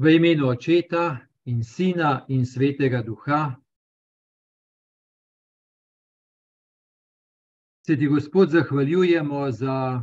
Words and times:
V 0.00 0.14
imenu 0.16 0.48
Očeta 0.48 1.28
in 1.44 1.62
Sina 1.62 2.24
in 2.28 2.46
Svetega 2.46 3.02
Duha. 3.02 3.60
Se 7.86 7.96
ti, 7.96 8.06
Gospod, 8.06 8.48
zahvaljujemo 8.50 9.50
za 9.52 10.02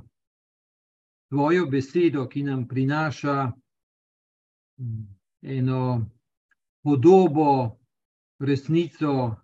tvojo 1.30 1.66
besedo, 1.66 2.28
ki 2.28 2.44
nam 2.44 2.68
prinaša 2.68 3.52
eno 5.42 6.06
podobo, 6.84 7.80
resnico 8.40 9.36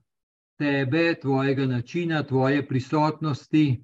tebe, 0.58 1.20
tvojega 1.22 1.66
načina, 1.66 2.24
tvoje 2.24 2.68
prisotnosti. 2.68 3.84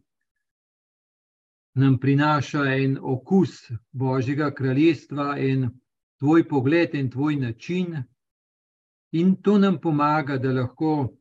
Nam 1.73 1.99
prinaša 1.99 2.63
en 2.63 2.97
okus 3.01 3.71
Božjega 3.91 4.53
kraljestva 4.53 5.37
in 5.37 5.69
tvoj 6.19 6.47
pogled 6.47 6.95
in 6.95 7.09
tvoj 7.11 7.35
način, 7.35 8.03
in 9.11 9.35
to 9.35 9.57
nam 9.57 9.79
pomaga, 9.81 10.37
da 10.37 10.51
lahko 10.51 11.15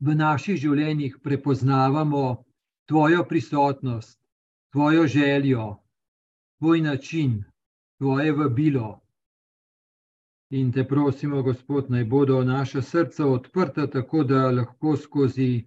v 0.00 0.14
naših 0.14 0.56
življenjih 0.56 1.18
prepoznavamo 1.22 2.44
tvojo 2.86 3.24
prisotnost, 3.28 4.18
tvojo 4.72 5.06
željo, 5.06 5.76
tvoj 6.58 6.80
način, 6.80 7.42
tvoje 7.98 8.32
vabilo. 8.32 9.00
In 10.50 10.72
te 10.72 10.84
prosimo, 10.88 11.42
Gospod, 11.42 11.90
naj 11.90 12.04
bodo 12.04 12.42
naša 12.44 12.82
srca 12.82 13.26
odprta, 13.26 13.86
tako 13.86 14.24
da 14.24 14.50
lahko 14.50 14.96
skozi 14.96 15.64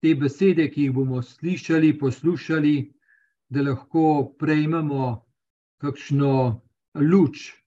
te 0.00 0.14
besede, 0.14 0.70
ki 0.70 0.82
jih 0.86 0.92
bomo 0.92 1.22
slišali, 1.22 1.98
poslušali, 1.98 2.92
da 3.48 3.62
lahko 3.62 4.34
prejmemo 4.38 5.26
kakšno 5.80 6.60
luč 6.94 7.63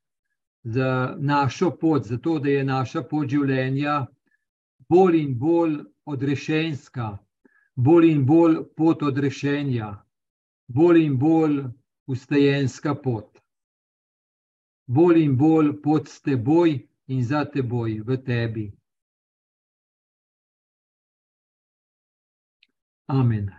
za 0.68 1.16
našo 1.20 1.72
pot, 1.72 2.04
zato 2.04 2.40
da 2.40 2.50
je 2.50 2.64
naša 2.64 3.02
pot 3.02 3.30
življenja 3.30 4.06
bolj 4.90 5.20
in 5.22 5.36
bolj 5.40 5.78
odrešenska, 6.06 7.18
bolj 7.76 8.10
in 8.12 8.26
bolj 8.26 8.58
pot 8.76 9.04
odrešenja, 9.04 9.92
bolj 10.68 11.04
in 11.04 11.18
bolj 11.20 11.62
ustajenska 12.08 12.96
pot. 12.96 13.40
Bolj 14.88 15.24
in 15.24 15.38
bolj 15.38 15.72
pot 15.84 16.08
s 16.08 16.22
teboj 16.22 16.78
in 17.08 17.24
za 17.24 17.46
teboj, 17.46 18.00
v 18.08 18.18
tebi. 18.24 18.68
Amen. 23.08 23.50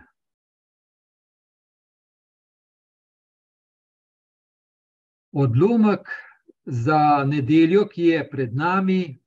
Odlomek 5.33 6.09
za 6.69 7.25
nedeljo, 7.27 7.87
ki 7.89 8.03
je 8.13 8.29
pred 8.29 8.55
nami, 8.55 9.17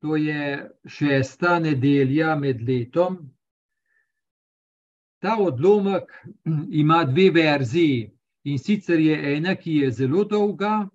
to 0.00 0.16
je 0.16 0.70
šesta 0.88 1.58
nedelja 1.58 2.36
med 2.36 2.62
letom. 2.62 3.18
Ta 5.20 5.36
odlomek 5.40 6.12
ima 6.82 7.04
dve 7.04 7.30
verziji, 7.30 8.10
in 8.44 8.58
sicer 8.58 9.00
je 9.00 9.36
ena, 9.36 9.54
ki 9.54 9.76
je 9.82 9.90
zelo 9.90 10.24
dolga, 10.24 10.88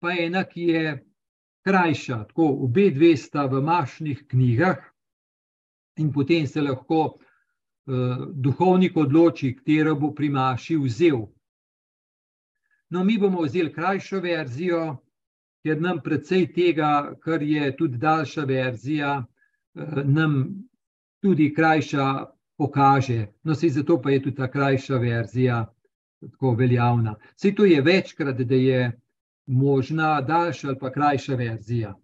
pa 0.00 0.12
ena, 0.12 0.44
ki 0.44 0.62
je 0.62 1.04
krajša. 1.66 2.24
Tako, 2.28 2.50
obe 2.66 2.90
dve 2.90 3.16
sta 3.16 3.46
v 3.46 3.62
mašnih 3.64 4.26
knjigah, 4.28 4.82
in 5.98 6.12
potem 6.12 6.46
se 6.46 6.60
lahko 6.62 7.00
uh, 7.16 8.26
duhovnik 8.34 8.96
odloči, 8.96 9.54
katero 9.56 9.96
bo 9.96 10.12
pri 10.14 10.28
maši 10.30 10.76
vzel. 10.76 11.24
No, 12.90 13.04
mi 13.04 13.18
bomo 13.18 13.42
vzeli 13.42 13.72
krajšo 13.72 14.20
verzijo, 14.20 14.96
ker 15.66 15.80
nam 15.80 15.98
precej 16.04 16.46
tega, 16.54 17.14
kar 17.22 17.42
je 17.42 17.72
tudi 17.76 17.98
daljša 17.98 18.44
verzija, 18.44 19.24
eh, 19.74 20.02
nam 20.04 20.36
tudi 21.22 21.52
krajša 21.54 22.26
pokaže. 22.56 23.26
No, 23.42 23.54
se 23.54 23.68
zato 23.68 24.00
pa 24.02 24.10
je 24.10 24.22
tudi 24.22 24.36
ta 24.36 24.50
krajša 24.50 24.96
verzija 24.96 25.64
tako 26.20 26.54
veljavna. 26.54 27.14
Vse 27.36 27.54
to 27.54 27.64
je 27.64 27.82
večkrat, 27.82 28.36
da 28.36 28.54
je 28.54 29.00
možna 29.46 30.20
daljša 30.20 30.68
ali 30.68 30.78
pa 30.78 30.92
krajša 30.92 31.34
verzija. 31.34 31.94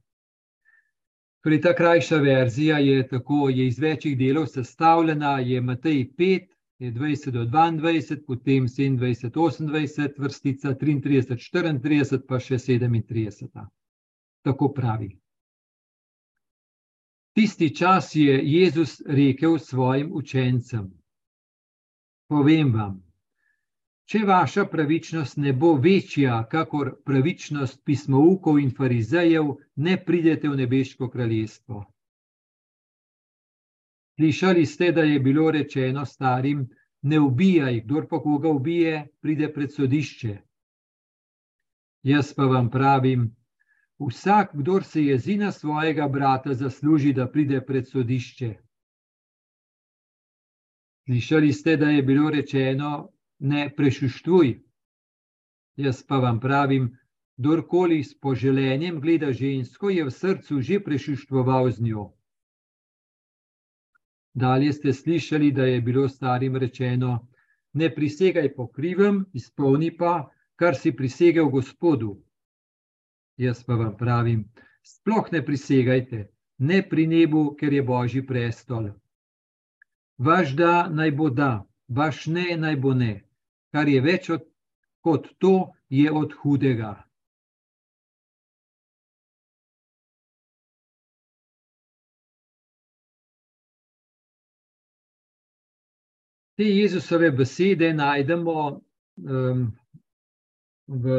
Torej, 1.42 1.60
ta 1.60 1.74
krajša 1.74 2.16
verzija 2.16 2.78
je 2.78 3.08
tako, 3.08 3.48
je 3.48 3.66
iz 3.66 3.78
večjih 3.78 4.18
delov 4.18 4.46
sestavljena, 4.46 5.38
je 5.38 5.60
Matej 5.60 6.10
5, 6.18 6.51
je 6.82 6.92
20 6.92 7.30
do 7.30 7.44
22, 7.44 8.26
potem 8.26 8.66
27, 8.66 9.30
28, 9.30 10.18
vrstica 10.18 10.74
33, 10.74 11.36
34, 11.36 12.26
pa 12.26 12.40
še 12.40 12.58
37. 12.58 13.68
Tako 14.42 14.72
pravi. 14.74 15.12
Tisti 17.38 17.70
čas 17.74 18.10
je 18.14 18.40
Jezus 18.44 18.98
rekel 19.06 19.58
svojim 19.58 20.10
učencem: 20.12 20.90
Povem 22.28 22.74
vam, 22.74 22.98
če 24.10 24.24
vaša 24.26 24.66
pravičnost 24.66 25.38
ne 25.38 25.52
bo 25.52 25.76
večja, 25.78 26.42
kakor 26.50 26.96
pravičnost 27.06 27.84
pismoukov 27.84 28.58
in 28.58 28.74
farizejev, 28.74 29.54
ne 29.76 29.96
pridete 30.04 30.48
v 30.48 30.58
nebeško 30.64 31.08
kraljestvo. 31.08 31.91
Slišali 34.22 34.66
ste, 34.66 34.92
da 34.92 35.02
je 35.02 35.20
bilo 35.20 35.50
rečeno 35.50 36.04
starim: 36.06 36.68
Ne 37.02 37.18
ubijaj, 37.20 37.80
kdor 37.80 38.04
pa 38.10 38.20
koga 38.22 38.48
ubije, 38.48 39.08
pride 39.20 39.48
pred 39.52 39.72
sodišče. 39.74 40.36
Jaz 42.02 42.30
pa 42.34 42.46
vam 42.46 42.68
pravim, 42.70 43.24
vsak, 43.98 44.54
kdor 44.54 44.84
se 44.84 45.02
jezi 45.04 45.36
na 45.36 45.50
svojega 45.52 46.06
brata, 46.08 46.54
zasluži, 46.54 47.12
da 47.12 47.26
pride 47.26 47.64
pred 47.66 47.88
sodišče. 47.88 48.52
Slišali 51.06 51.52
ste, 51.52 51.76
da 51.76 51.90
je 51.90 52.02
bilo 52.02 52.30
rečeno: 52.30 53.10
Ne 53.38 53.74
prešuštvuj. 53.76 54.54
Jaz 55.76 56.06
pa 56.06 56.22
vam 56.22 56.40
pravim, 56.40 56.92
kdorkoli 57.36 58.04
s 58.04 58.14
poželenjem 58.20 59.00
gleda 59.00 59.32
žensko, 59.32 59.90
je 59.90 60.04
v 60.04 60.10
srcu 60.10 60.60
že 60.60 60.80
prešuštvoval 60.80 61.70
z 61.70 61.80
njo. 61.90 62.12
Dalje 64.34 64.72
ste 64.72 64.92
slišali, 64.92 65.52
da 65.52 65.66
je 65.66 65.80
bilo 65.80 66.08
starim 66.08 66.56
rečeno: 66.56 67.28
Ne 67.72 67.94
prisegaj 67.94 68.54
po 68.54 68.66
krivem, 68.68 69.24
izpolni 69.32 69.96
pa, 69.96 70.30
kar 70.56 70.76
si 70.76 70.96
prisegel 70.96 71.48
Gospodu. 71.50 72.16
Jaz 73.36 73.64
pa 73.64 73.74
vam 73.74 73.96
pravim: 73.96 74.44
Sploh 74.82 75.32
ne 75.32 75.44
prisegajte, 75.44 76.28
ne 76.58 76.82
pri 76.88 77.06
nebu, 77.06 77.54
ker 77.60 77.72
je 77.72 77.82
božji 77.82 78.26
prestol. 78.26 78.88
Vaš 80.18 80.56
da 80.56 80.88
naj 80.88 81.10
bo 81.10 81.30
da, 81.30 81.66
vaš 81.88 82.26
ne 82.26 82.56
naj 82.56 82.76
bo 82.76 82.94
ne, 82.94 83.24
kar 83.72 83.88
je 83.88 84.00
več 84.00 84.30
od, 84.30 84.44
kot 85.00 85.28
to, 85.38 85.72
je 85.88 86.12
od 86.12 86.32
hudega. 86.42 86.92
Te 96.62 96.68
Jezusove 96.68 97.30
besede 97.34 97.88
najdemo 97.92 98.54
um, 98.70 99.62
v 100.86 101.14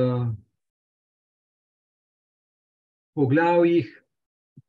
poglavjih 3.12 3.90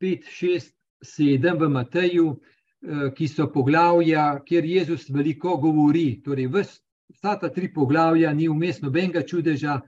5, 0.03 0.27
6, 0.27 0.73
7 0.99 1.55
v 1.61 1.69
Mateju, 1.77 2.25
uh, 2.27 3.05
ki 3.15 3.27
so 3.31 3.47
poglavja, 3.53 4.25
kjer 4.43 4.67
Jezus 4.67 5.07
veliko 5.07 5.55
govori. 5.63 6.19
Torej, 6.25 6.51
vs, 6.51 6.75
vsa 7.15 7.37
ta 7.39 7.53
tri 7.55 7.71
poglavja 7.71 8.35
ni 8.35 8.51
vmes 8.51 8.83
nobenega 8.83 9.23
čudeža, 9.23 9.79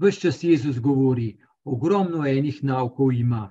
vse 0.00 0.20
čas 0.24 0.40
Jezus 0.48 0.80
govori, 0.80 1.34
ogromno 1.68 2.24
enih 2.24 2.64
naukov 2.64 3.12
ima. 3.12 3.50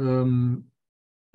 Um, 0.00 0.64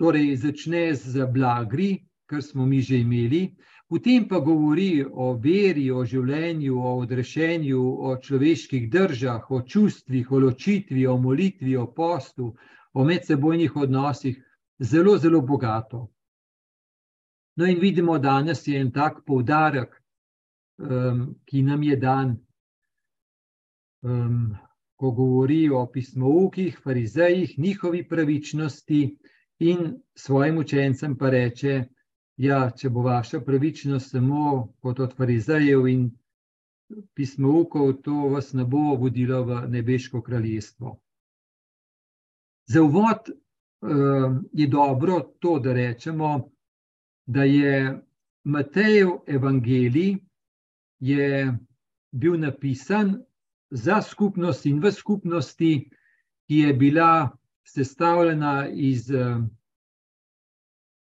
torej, 0.01 0.39
začne 0.41 0.87
z 0.97 1.29
blagri, 1.29 1.99
kar 2.25 2.41
smo 2.41 2.65
mi 2.65 2.81
že 2.81 3.05
imeli. 3.05 3.53
Potem 3.87 4.27
pa 4.27 4.39
govori 4.43 5.05
o 5.07 5.33
veri, 5.39 5.85
o 5.91 6.01
življenju, 6.03 6.75
o 6.75 6.89
odrešenju, 6.99 7.83
o 8.09 8.17
človeških 8.19 8.89
državah, 8.91 9.45
o 9.51 9.61
čustvih, 9.63 10.31
o 10.31 10.41
ločitvi, 10.43 11.05
o 11.07 11.15
molitvi, 11.17 11.77
o 11.79 11.85
postu, 11.95 12.49
o 12.93 13.05
medsebojnih 13.07 13.75
odnosih, 13.75 14.35
zelo, 14.79 15.15
zelo 15.17 15.41
bogato. 15.41 16.09
No, 17.57 17.65
in 17.65 17.79
vidimo, 17.79 18.19
da 18.19 18.35
danes 18.35 18.67
je 18.67 18.75
en 18.79 18.91
tak 18.91 19.23
poudarek, 19.25 19.95
um, 20.77 21.23
ki 21.47 21.63
nam 21.63 21.83
je 21.83 21.95
dan, 21.95 22.35
um, 24.03 24.51
ko 24.99 25.11
govori 25.11 25.69
o 25.69 25.85
pismoukih, 25.93 26.77
farizejih, 26.83 27.55
njihovi 27.57 28.03
pravičnosti, 28.09 29.01
in 29.59 29.95
svojim 30.15 30.57
učencem 30.57 31.17
pa 31.17 31.29
reče, 31.29 31.85
Ja, 32.37 32.69
če 32.69 32.89
bo 32.93 33.01
vaša 33.01 33.39
pravičnost 33.41 34.11
samo 34.13 34.73
kot 34.81 34.99
od 34.99 35.13
farizejev 35.17 35.87
in 35.89 36.09
pismovkov, 37.17 37.93
to 38.05 38.27
vas 38.33 38.53
ne 38.53 38.65
bo 38.65 38.93
vodilo 38.95 39.41
v 39.43 39.63
nebeško 39.73 40.21
kraljestvo. 40.21 40.99
Za 42.69 42.83
uvod 42.83 43.31
uh, 43.31 44.37
je 44.53 44.67
dobro 44.67 45.19
to, 45.39 45.59
da 45.59 45.73
rečemo, 45.73 46.49
da 47.25 47.43
je 47.43 48.03
Matejev 48.43 49.09
evangelij 49.27 50.15
bil 52.11 52.37
napisan 52.39 53.17
za 53.69 54.01
skupnost 54.01 54.65
in 54.65 54.79
v 54.79 54.91
skupnosti, 54.91 55.89
ki 56.47 56.55
je 56.55 56.73
bila 56.73 57.29
sestavljena 57.65 58.69
iz 58.69 59.09
uh, 59.11 59.43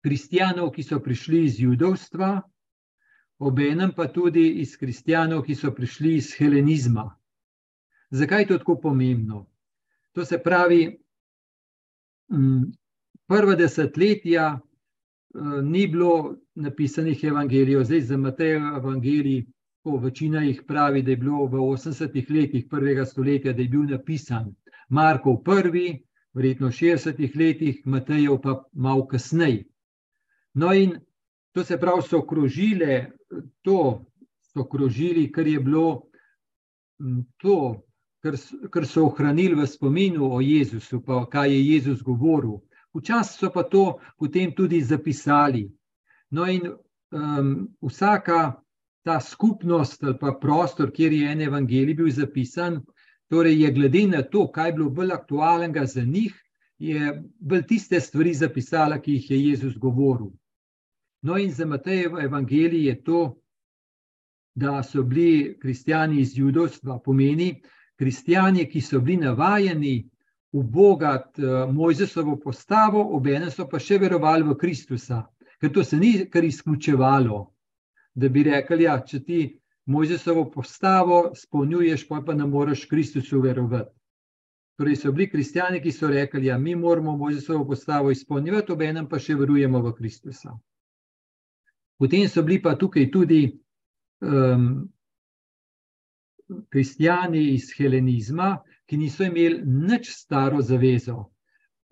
kristijanov, 0.01 0.71
ki 0.71 0.83
so 0.83 0.99
prišli 0.99 1.45
iz 1.45 1.59
judovstva, 1.59 2.41
obenem 3.39 3.93
pa 3.95 4.07
tudi 4.07 4.47
iz 4.61 4.77
kristijanov, 4.77 5.43
ki 5.45 5.55
so 5.55 5.71
prišli 5.73 6.15
iz 6.15 6.33
helenizma. 6.37 7.09
Zakaj 8.11 8.41
je 8.41 8.47
to 8.47 8.57
tako 8.57 8.79
pomembno? 8.81 9.45
To 10.11 10.25
se 10.25 10.41
pravi, 10.43 11.01
prva 13.27 13.55
desetletja 13.55 14.59
uh, 14.59 15.63
ni 15.63 15.87
bilo 15.87 16.35
napisanih 16.55 17.23
evangelijev, 17.23 17.83
zdaj 17.83 18.01
za 18.01 18.17
Matejev 18.17 18.61
evangelij, 18.77 19.45
ko 19.83 19.97
večina 19.97 20.43
jih 20.43 20.63
pravi, 20.67 21.01
da 21.01 21.11
je 21.11 21.17
bilo 21.17 21.45
v 21.45 21.57
80-ih 21.57 22.29
letih 22.29 22.67
prvega 22.69 23.05
stoletja, 23.05 23.53
da 23.53 23.61
je 23.61 23.67
bil 23.67 23.87
napisan 23.89 24.55
Markov 24.89 25.43
prvi, 25.43 26.03
verjetno 26.33 26.67
v 26.67 26.71
60-ih 26.71 27.35
letih, 27.35 27.81
Matejev 27.85 28.41
pa 28.43 28.63
malo 28.73 29.07
kasneje. 29.07 29.70
No, 30.53 30.73
in 30.73 30.99
to 31.51 31.63
se 31.63 31.77
pravi, 31.79 32.01
so 32.01 32.21
krožile 32.27 33.11
to, 33.61 34.05
so 34.53 34.65
krožili, 34.67 35.31
kar 35.31 35.47
je 35.47 35.59
bilo 35.59 36.11
to, 37.37 37.83
kar, 38.23 38.35
kar 38.69 38.85
so 38.87 39.05
ohranili 39.05 39.55
v 39.55 39.67
spominu 39.67 40.33
o 40.35 40.41
Jezusu, 40.41 41.01
pa 41.05 41.25
kaj 41.29 41.53
je 41.53 41.61
Jezus 41.73 42.03
govoril. 42.03 42.59
Včasih 42.93 43.39
so 43.39 43.51
pa 43.51 43.63
to 43.63 43.99
potem 44.19 44.51
tudi 44.55 44.81
zapisali. 44.83 45.69
No, 46.31 46.47
in 46.47 46.67
um, 46.67 47.69
vsaka 47.81 48.61
ta 49.03 49.19
skupnost 49.19 50.03
ali 50.03 50.17
pa 50.19 50.35
prostor, 50.41 50.91
kjer 50.91 51.13
je 51.13 51.31
en 51.31 51.41
evangelij 51.41 51.95
bil 51.95 52.11
zapisan, 52.11 52.81
torej 53.29 53.61
je 53.63 53.71
glede 53.71 54.07
na 54.07 54.21
to, 54.21 54.47
kaj 54.51 54.69
je 54.69 54.73
bilo 54.73 54.89
bolj 54.89 55.13
aktualnega 55.15 55.85
za 55.85 56.03
njih, 56.03 56.35
je 56.77 57.23
bolj 57.39 57.65
tiste 57.67 57.99
stvari 57.99 58.33
zapisala, 58.33 58.99
ki 58.99 59.13
jih 59.13 59.31
je 59.31 59.41
Jezus 59.47 59.77
govoril. 59.77 60.31
No, 61.21 61.37
in 61.37 61.51
za 61.51 61.65
Matejevo 61.65 62.19
evangelij 62.19 62.87
je 62.87 63.03
to, 63.03 63.41
da 64.55 64.83
so 64.83 65.03
bili 65.03 65.59
kristijani 65.59 66.21
iz 66.21 66.37
judovstva, 66.37 66.99
pomeni 66.99 67.61
kristijani, 67.95 68.65
ki 68.69 68.81
so 68.81 68.99
bili 68.99 69.17
navajeni 69.17 70.09
ubogati 70.51 71.45
uh, 71.45 71.73
Mojzesovo 71.73 72.39
postavo, 72.39 73.03
obenem 73.15 73.51
so 73.51 73.67
pa 73.69 73.79
še 73.79 73.99
verovali 74.01 74.43
v 74.43 74.57
Kristusa. 74.57 75.21
Ker 75.61 75.71
to 75.71 75.83
se 75.83 75.97
ni 75.97 76.25
kar 76.29 76.43
izključevalo, 76.43 77.39
da 78.15 78.29
bi 78.29 78.43
rekli, 78.43 78.83
ja, 78.83 78.97
če 79.05 79.21
ti 79.23 79.41
Mojzesovo 79.85 80.47
postavo 80.51 81.31
spolnjuješ, 81.35 82.07
pa 82.07 82.23
pa 82.25 82.33
ne 82.33 82.45
moreš 82.45 82.87
Kristusu 82.89 83.39
verovati. 83.41 83.93
Torej 84.81 84.97
so 84.97 85.11
bili 85.11 85.29
kristijani, 85.29 85.81
ki 85.81 85.91
so 85.93 86.09
rekli, 86.09 86.41
da 86.41 86.55
ja, 86.55 86.57
mi 86.57 86.75
moramo 86.75 87.15
Mojzesovo 87.17 87.65
postavo 87.69 88.11
izpolnjevati, 88.11 88.73
obenem 88.73 89.07
pa 89.07 89.19
še 89.19 89.37
verujemo 89.37 89.81
v 89.85 89.93
Kristusa. 89.93 90.57
Potem 92.01 92.25
so 92.25 92.41
bili 92.41 92.57
pa 92.57 92.73
tukaj 92.73 93.11
tudi 93.13 93.43
um, 94.25 94.89
kristijani 96.73 97.43
iz 97.53 97.67
helenizma, 97.77 98.55
ki 98.89 98.97
niso 98.97 99.27
imeli 99.27 99.59
nič 99.61 100.09
staro 100.09 100.63
zavezo, 100.65 101.27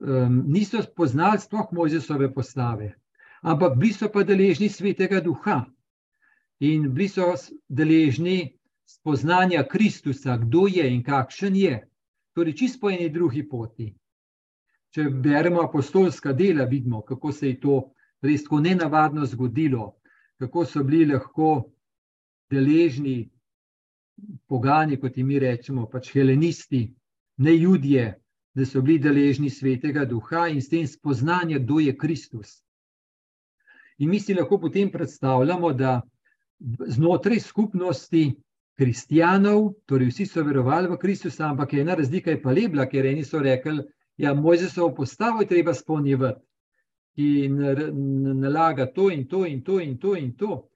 um, 0.01 0.39
niso 0.49 0.81
spoznali 0.81 1.37
sploh 1.43 1.69
Mojzesove 1.71 2.31
postave, 2.33 2.95
ampak 3.45 3.77
bili 3.77 3.93
so 3.93 4.09
pa 4.09 4.23
deležni 4.25 4.71
svetega 4.73 5.21
duha 5.21 5.59
in 6.65 6.89
bili 6.89 7.07
so 7.13 7.29
deležni 7.69 8.55
spoznanja 8.89 9.61
Kristusa, 9.69 10.39
kdo 10.41 10.65
je 10.73 10.89
in 10.89 11.03
kakšen 11.05 11.55
je. 11.55 11.77
Torej, 12.33 12.57
čisto 12.57 12.81
po 12.81 12.89
eni 12.89 13.11
drugi 13.13 13.45
poti. 13.45 13.91
Če 14.89 15.05
beremo 15.09 15.61
apostolska 15.61 16.33
dela, 16.33 16.65
vidimo, 16.65 17.05
kako 17.05 17.31
se 17.31 17.53
je 17.53 17.59
to 17.61 17.77
res 18.25 18.43
tako 18.43 18.65
nenavadno 18.65 19.25
zgodilo 19.25 19.98
kako 20.39 20.65
so 20.65 20.83
bili 20.83 21.05
lahko 21.13 21.69
deležni 22.51 23.29
pogani, 24.47 24.97
kot 24.99 25.17
jim 25.17 25.29
rečemo, 25.39 25.85
pač 25.91 26.11
helenisti, 26.13 26.87
ne 27.37 27.55
ljudje, 27.55 28.13
da 28.55 28.65
so 28.65 28.81
bili 28.81 28.99
deležni 28.99 29.49
svetega 29.49 30.05
duha 30.05 30.47
in 30.47 30.61
s 30.61 30.69
tem 30.69 30.87
spoznanja, 30.87 31.59
kdo 31.59 31.79
je 31.79 31.97
Kristus. 31.97 32.59
In 33.99 34.09
mi 34.09 34.19
si 34.19 34.33
lahko 34.33 34.57
potem 34.59 34.91
predstavljamo, 34.91 35.73
da 35.73 36.01
znotraj 36.87 37.39
skupnosti 37.39 38.31
kristijanov, 38.79 39.73
torej 39.85 40.07
vsi 40.07 40.25
so 40.25 40.43
verovali 40.43 40.87
v 40.87 40.97
Kristusa, 40.97 41.49
ampak 41.49 41.73
ena 41.73 41.95
razlika 41.99 42.31
je 42.31 42.41
pa 42.41 42.51
lebla, 42.55 42.87
ker 42.87 43.05
eni 43.05 43.25
so 43.27 43.39
rekli, 43.43 43.83
ja, 44.17 44.33
Mojzesovo 44.33 44.95
postavo 44.95 45.41
je 45.41 45.47
treba 45.47 45.73
spolnjevati 45.73 46.48
ki 47.19 47.49
nalaga 48.39 48.85
to 48.95 49.09
in 49.11 49.27
to 49.27 49.45
in 49.45 49.61
to 49.63 49.79
in 49.79 49.97
to 49.99 50.15
in 50.15 50.37
to. 50.37 50.69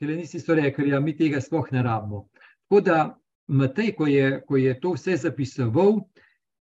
Helenisti 0.00 0.40
so 0.40 0.54
rekli, 0.54 0.90
da 0.90 0.96
ja, 0.96 1.00
mi 1.00 1.16
tega 1.16 1.40
sploh 1.40 1.72
ne 1.72 1.82
rabimo. 1.82 2.28
Tako 2.68 2.80
da 2.80 3.18
Matej, 3.48 3.94
ko 3.96 4.06
je, 4.06 4.42
ko 4.44 4.56
je 4.56 4.74
to 4.80 4.92
vse 4.92 5.16
zapisoval, 5.16 6.00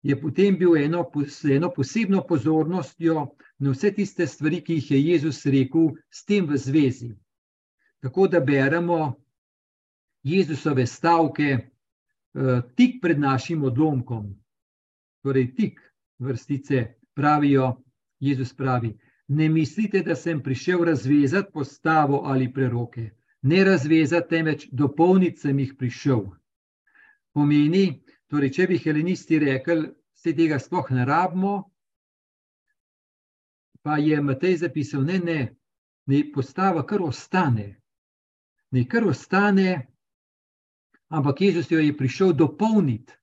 je 0.02 0.16
potem 0.22 0.58
bil 0.58 0.78
eno, 0.78 1.04
eno 1.52 1.70
posebno 1.76 2.24
pozornostjo 2.28 3.28
na 3.60 3.74
vse 3.76 3.92
tiste 3.94 4.28
stvari, 4.28 4.64
ki 4.64 4.80
jih 4.80 4.92
je 4.92 5.02
Jezus 5.02 5.46
rekel, 5.46 5.92
s 6.10 6.26
tem 6.26 6.48
v 6.48 6.58
zvezi. 6.58 7.12
Tako 8.02 8.28
da 8.28 8.40
beremo 8.40 9.14
Jezusove 10.24 10.88
stavke 10.88 11.52
uh, 11.60 12.64
tik 12.76 12.98
pred 13.02 13.20
našim 13.20 13.64
odlomkom, 13.64 14.32
torej 15.22 15.54
tik 15.56 15.84
vrstice 16.18 16.96
pravijo, 17.14 17.76
Jezus 18.20 18.56
pravi. 18.56 18.96
Ne 19.30 19.50
mislite, 19.50 20.02
da 20.02 20.16
sem 20.16 20.44
prišel 20.44 20.84
razvezati 20.84 21.52
postavo 21.54 22.22
ali 22.26 22.54
preroke. 22.54 23.10
Ne 23.42 23.64
razvezati, 23.64 24.30
temveč 24.30 24.68
dopolniti 24.72 25.40
sem 25.40 25.60
jih 25.60 25.76
prišel. 25.78 26.24
Pomeni, 27.34 28.02
torej, 28.28 28.50
če 28.52 28.68
bi 28.68 28.80
helenisti 28.82 29.40
rekli, 29.40 29.92
da 30.26 30.34
tega 30.34 30.58
sploh 30.60 30.90
ne 30.92 31.06
rabimo, 31.06 31.54
pa 33.86 34.00
je 34.02 34.18
Matej 34.22 34.58
zapisal, 34.58 35.06
ne, 35.06 35.20
ne, 35.20 35.38
ne 36.06 36.24
postava 36.34 36.84
kar 36.86 37.06
ostane. 37.06 37.68
Ne 38.72 38.88
kar 38.90 39.06
ostane, 39.08 39.70
ampak 41.08 41.42
Jezus 41.42 41.72
jo 41.72 41.80
je 41.80 41.94
prišel 41.98 42.34
dopolniti. 42.34 43.14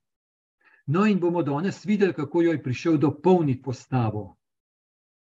No, 0.87 1.05
in 1.05 1.19
bomo 1.19 1.43
danes 1.43 1.85
videli, 1.85 2.13
kako 2.13 2.41
jo 2.41 2.51
je 2.51 2.63
prišel 2.63 2.97
dopolniti 2.97 3.61
postavo 3.61 4.36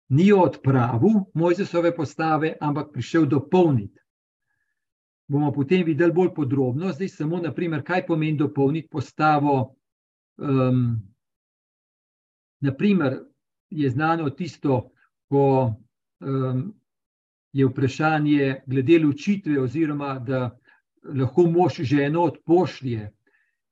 ni 0.09 0.31
odpravil 0.33 1.24
Mojzesove 1.33 1.95
postave, 1.95 2.55
ampak 2.62 2.91
prišel 2.93 3.25
dopolniti. 3.25 4.00
Bomo 5.27 5.51
potem 5.51 5.83
videli 5.85 6.13
bolj 6.13 6.33
podrobno, 6.35 6.91
zdaj 6.93 7.09
samo, 7.09 7.39
naprimer, 7.41 7.81
kaj 7.83 8.05
pomeni 8.05 8.38
dopolniti 8.38 8.88
postavo. 8.91 9.75
Um, 10.38 11.01
naprimer, 12.62 13.17
je 13.69 13.89
znano 13.89 14.29
tisto, 14.29 14.91
ko 15.29 15.74
um, 16.19 16.74
je 17.53 17.65
vprašanje 17.65 18.62
glede 18.67 19.00
ločitve, 19.00 19.59
oziroma 19.59 20.19
da 20.19 20.57
lahko 21.03 21.47
mož 21.50 21.81
ženo 21.81 22.21
odpošlje. 22.21 23.09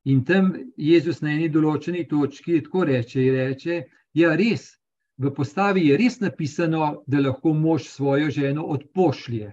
In 0.04 0.24
tam 0.24 0.52
Jezus 0.76 1.20
na 1.22 1.32
eni 1.32 1.48
določeni 1.48 2.08
točki 2.08 2.60
tako 2.64 2.84
reče: 2.84 3.20
reče 3.32 3.82
Ja, 4.14 4.34
res, 4.36 4.74
v 5.18 5.30
postavi 5.34 5.86
je 5.88 5.96
res 5.96 6.20
napisano, 6.20 7.02
da 7.06 7.20
lahko 7.20 7.52
mož 7.54 7.88
svojo 7.88 8.30
ženo 8.30 8.64
odpošlje. 8.64 9.52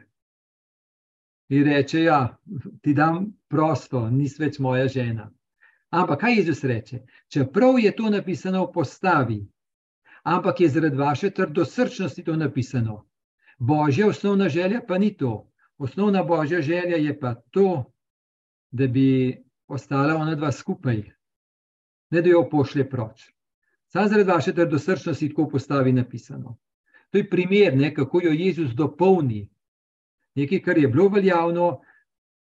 In 1.49 1.63
reče: 1.63 2.03
Ja, 2.03 2.37
ti 2.81 2.93
dam 2.93 3.33
prosto, 3.49 4.09
nisi 4.09 4.41
več 4.41 4.59
moja 4.59 4.87
žena. 4.87 5.29
Ampak 5.91 6.21
kaj 6.21 6.37
Jezus 6.37 6.63
reče? 6.63 7.01
Čeprav 7.27 7.79
je 7.79 7.91
to 7.95 8.09
napisano 8.09 8.65
v 8.65 8.71
postavi, 8.73 9.41
ampak 10.23 10.61
je 10.61 10.69
zaradi 10.69 10.97
vaše 10.97 11.29
trdosrčnosti 11.29 12.23
to 12.23 12.35
napisano. 12.35 13.05
Božja 13.59 14.07
osnovna 14.07 14.49
želja 14.49 14.81
pa 14.87 14.97
ni 14.97 15.17
to. 15.17 15.51
Osnovna 15.77 16.23
božja 16.23 16.61
želja 16.61 16.97
je 16.97 17.19
pa 17.19 17.35
to, 17.51 17.91
da 18.71 18.87
bi 18.87 19.37
ostala 19.67 20.15
ona 20.15 20.35
dva 20.35 20.51
skupaj, 20.51 21.03
ne 22.11 22.21
da 22.21 22.29
jo 22.29 22.47
pošlje 22.49 22.89
proč. 22.89 23.27
Sam 23.91 24.07
zaradi 24.07 24.29
vaše 24.29 24.53
trdosrčnosti 24.55 25.29
tako 25.29 25.49
postavi 25.49 25.91
napisano. 25.93 26.57
To 27.11 27.17
je 27.17 27.29
primer, 27.29 27.75
ne, 27.77 27.93
kako 27.95 28.21
jo 28.23 28.31
Jezus 28.31 28.71
dopolni. 28.71 29.49
Nekaj, 30.35 30.61
kar 30.63 30.77
je 30.77 30.87
bilo 30.87 31.09
veljavno, 31.09 31.81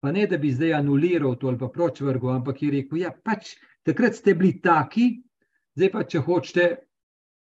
Pa 0.00 0.12
ne, 0.12 0.26
da 0.26 0.38
bi 0.38 0.52
zdaj 0.52 0.74
anuliral 0.74 1.36
to 1.36 1.48
ali 1.48 1.58
pa 1.58 1.68
pročvrgo, 1.68 2.28
ampak 2.30 2.62
je 2.62 2.70
rekel, 2.70 2.98
ja, 2.98 3.12
pač 3.24 3.56
takrat 3.82 4.14
ste 4.14 4.34
bili 4.34 4.60
taki, 4.62 5.22
zdaj 5.74 5.90
pa 5.92 6.04
če 6.04 6.20
hočete 6.22 6.66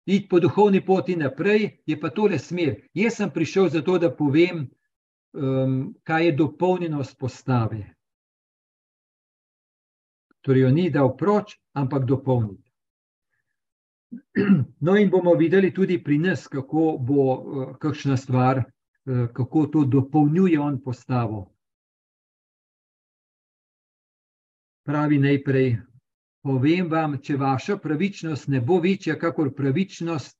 iti 0.09 0.27
po 0.29 0.39
duhovni 0.39 0.81
poti 0.85 1.15
naprej, 1.19 1.67
je 1.85 1.99
pa 1.99 2.09
tole 2.09 2.39
smer. 2.39 2.87
Jaz 2.97 3.19
sem 3.19 3.29
prišel 3.29 3.69
zato, 3.69 3.99
da 4.01 4.09
povem, 4.09 4.63
um, 5.37 5.75
kaj 6.03 6.25
je 6.25 6.31
dopolnjenost 6.39 7.17
postave. 7.19 7.83
Torej, 10.41 10.63
jo 10.63 10.71
ni 10.73 10.89
dal 10.89 11.13
proč, 11.17 11.53
ampak 11.77 12.07
dopolniti. 12.09 12.68
No, 14.79 14.95
in 14.97 15.09
bomo 15.09 15.35
videli 15.35 15.73
tudi 15.73 16.03
pri 16.03 16.17
nas, 16.17 16.47
kako 16.47 16.97
bo 16.97 17.23
uh, 17.33 17.77
kakšna 17.77 18.17
stvar, 18.17 18.57
uh, 18.57 19.27
kako 19.33 19.65
to 19.67 19.85
dopolnjuje 19.85 20.59
on 20.59 20.81
postavo. 20.81 21.45
Pravi 24.85 25.19
najprej, 25.19 25.77
povem 26.41 26.89
vam, 26.89 27.19
če 27.21 27.37
vaša 27.37 27.77
pravičnost 27.77 28.47
ne 28.47 28.61
bo 28.61 28.79
večja, 28.81 29.19
kakor 29.19 29.53
pravičnost 29.53 30.37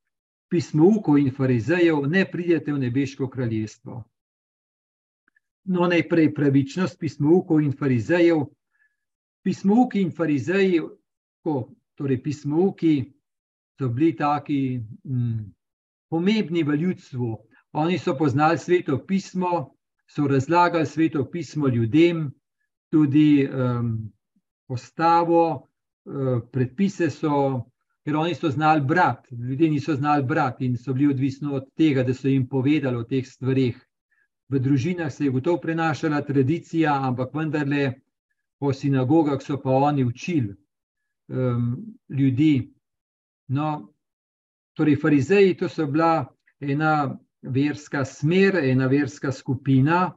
pismovkov 0.50 1.18
in 1.18 1.30
farizejev, 1.30 2.02
ne 2.10 2.24
pridete 2.26 2.72
v 2.72 2.78
nebeško 2.78 3.28
kraljestvo. 3.30 4.02
No, 5.70 5.86
najprej 5.86 6.32
pravičnost 6.34 6.98
pismovkov 6.98 7.60
in 7.62 7.70
farizejev. 7.72 8.48
Pismovki 9.46 10.02
in 10.02 10.10
farizeji, 10.10 10.80
ko, 11.44 11.70
torej 11.94 12.18
pismovki, 12.22 13.12
so 13.80 13.88
bili 13.88 14.12
taki 14.16 14.60
hm, 15.04 15.48
pomembni 16.12 16.62
v 16.62 16.76
ljudstvu. 16.76 17.30
Oni 17.72 17.98
so 17.98 18.12
poznali 18.18 18.58
sveto 18.58 18.98
pismo, 19.06 19.72
so 20.10 20.28
razlagali 20.28 20.86
sveto 20.86 21.24
pismo 21.30 21.68
ljudem, 21.68 22.28
tudi 22.90 23.48
um, 23.48 24.12
postavo, 24.68 25.70
Eh, 26.10 26.40
predpise 26.50 27.10
so, 27.10 27.66
ker 28.04 28.16
oni 28.16 28.34
so 28.34 28.50
znali 28.50 28.80
brati, 28.80 29.34
ljudje 29.34 29.70
niso 29.70 29.94
znali 29.94 30.24
brati 30.24 30.64
in 30.66 30.76
so 30.76 30.92
bili 30.92 31.12
odvisni 31.12 31.52
od 31.54 31.66
tega, 31.76 32.02
da 32.02 32.14
so 32.14 32.28
jim 32.28 32.48
povedali 32.48 32.96
o 32.96 33.04
teh 33.04 33.26
stvarih. 33.26 33.76
V 34.48 34.58
družinah 34.58 35.12
se 35.12 35.24
je 35.24 35.30
gotovo 35.30 35.60
prenašala 35.60 36.22
tradicija, 36.22 36.94
ampak 37.06 37.34
vendarle 37.34 37.92
po 38.58 38.72
sinagogah 38.72 39.42
so 39.42 39.60
pa 39.60 39.70
oni 39.70 40.04
učili 40.04 40.54
um, 41.28 41.76
ljudi. 42.08 42.72
No, 43.50 43.70
torej, 44.78 44.96
farizeji, 45.00 45.56
to 45.58 45.68
so 45.68 45.86
bila 45.90 46.26
ena 46.60 47.18
verska 47.42 48.04
smer, 48.04 48.60
ena 48.62 48.86
verska 48.86 49.32
skupina, 49.32 50.12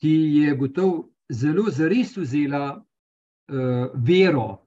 ki 0.00 0.12
je 0.42 0.56
gotovo 0.60 1.08
zelo 1.32 1.70
zares 1.72 2.16
vzela 2.16 2.76
uh, 2.76 3.88
vero 3.96 4.66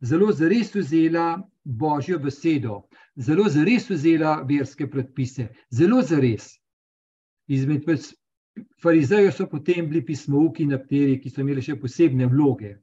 zelo 0.00 0.32
zares 0.32 0.74
vzela 0.74 1.48
božjo 1.64 2.18
besedo, 2.18 2.82
zelo 3.16 3.48
zares 3.48 3.90
vzela 3.90 4.42
verske 4.48 4.90
predpise, 4.90 5.48
zelo 5.70 6.02
zares. 6.02 6.54
Izmed 7.48 7.84
farizejev 8.82 9.32
so 9.32 9.46
potem 9.48 9.88
bili 9.88 10.04
pismovki, 10.04 10.66
nekateri, 10.66 11.18
ki 11.20 11.30
so 11.30 11.40
imeli 11.40 11.62
še 11.62 11.78
posebne 11.80 12.28
vloge. 12.28 12.76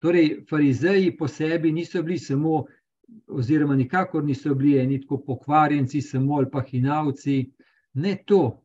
Torej, 0.00 0.46
farizeji 0.48 1.16
po 1.16 1.28
sebi 1.28 1.72
niso 1.72 2.02
bili 2.02 2.18
samo, 2.18 2.64
oziroma 3.28 3.76
nikakor 3.76 4.24
niso 4.24 4.54
bili 4.54 4.78
eni 4.78 5.00
tako 5.00 5.20
pokvarjenci, 5.26 6.00
samo 6.00 6.36
ali 6.36 6.50
pa 6.50 6.62
hinavci. 6.62 7.52
Ne 7.94 8.16
to. 8.26 8.62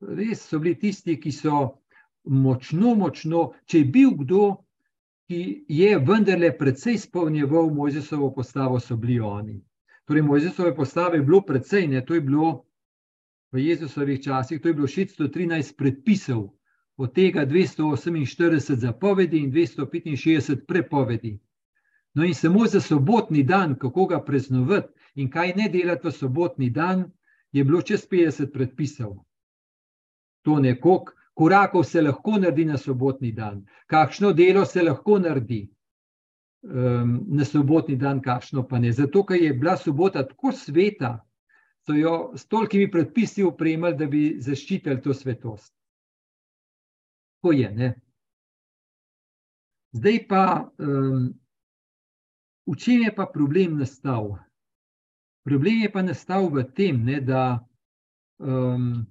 Res 0.00 0.48
so 0.48 0.58
bili 0.58 0.78
tisti, 0.78 1.18
ki 1.20 1.32
so 1.32 1.68
močno, 2.24 2.94
močno, 2.94 3.52
če 3.66 3.78
je 3.78 3.84
bil 3.84 4.10
kdo, 4.20 4.42
ki 5.28 5.64
je 5.68 5.98
vendarle 5.98 6.50
precej 6.58 6.98
izpolnjeval 6.98 7.70
Mojzesovo 7.70 8.32
postavo, 8.34 8.80
so 8.80 8.96
bili 8.96 9.20
oni. 9.20 9.60
Torej, 10.04 10.22
Mojzesove 10.22 10.74
postave 10.76 11.18
je 11.18 11.22
bilo 11.22 11.40
precej, 11.40 11.86
ne, 11.88 12.04
to 12.04 12.14
je 12.14 12.20
bilo 12.20 12.64
v 13.52 13.62
Jezusovih 13.64 14.22
časih, 14.22 14.60
to 14.60 14.68
je 14.68 14.74
bilo 14.74 14.86
613 14.86 15.76
predpisov, 15.78 16.50
od 16.96 17.14
tega 17.14 17.46
248 17.46 18.74
zapovedi 18.74 19.38
in 19.38 19.52
265 19.52 20.66
prepovedi. 20.66 21.38
No, 22.14 22.24
in 22.24 22.34
samo 22.34 22.66
za 22.66 22.80
sobotni 22.80 23.42
dan, 23.42 23.78
kako 23.78 24.06
ga 24.06 24.20
preznovati 24.24 24.88
in 25.14 25.30
kaj 25.30 25.54
ne 25.56 25.68
delati 25.68 26.08
v 26.08 26.12
sobotni 26.12 26.70
dan, 26.70 27.10
je 27.52 27.64
bilo 27.64 27.82
čez 27.82 28.06
50 28.10 28.52
predpisov. 28.52 29.16
To 30.42 30.58
nekako 30.58 31.12
korakov 31.34 31.84
se 31.84 32.02
lahko 32.02 32.38
naredi 32.38 32.64
na 32.64 32.78
sobotni 32.78 33.32
dan, 33.32 33.66
kakšno 33.86 34.32
delo 34.32 34.64
se 34.64 34.82
lahko 34.82 35.18
naredi 35.18 35.68
um, 36.62 37.24
na 37.28 37.44
sobotni 37.44 37.96
dan, 37.96 38.22
kakšno 38.22 38.66
pa 38.68 38.78
ne. 38.78 38.92
Zato, 38.92 39.24
ker 39.26 39.42
je 39.42 39.54
bila 39.54 39.76
sobota 39.76 40.26
tako 40.26 40.52
sveta, 40.52 41.18
so 41.86 41.94
jo 41.94 42.32
s 42.36 42.46
tolkimi 42.46 42.90
predpisi 42.90 43.44
upremali, 43.44 43.96
da 43.96 44.06
bi 44.06 44.36
zaščitili 44.40 45.02
to 45.02 45.14
svetost. 45.14 45.74
Ko 47.42 47.52
je, 47.52 47.70
ne. 47.70 47.94
Zdaj 49.92 50.26
pa, 50.28 50.44
um, 50.78 51.34
v 52.66 52.76
čem 52.76 53.02
je 53.04 53.14
pa 53.14 53.26
problem 53.26 53.78
nastal? 53.78 54.38
Problem 55.44 55.82
je 55.82 55.90
pa 55.92 56.02
nastal 56.02 56.48
v 56.48 56.64
tem, 56.74 57.04
ne, 57.04 57.20
da 57.20 57.60
um, 58.40 59.04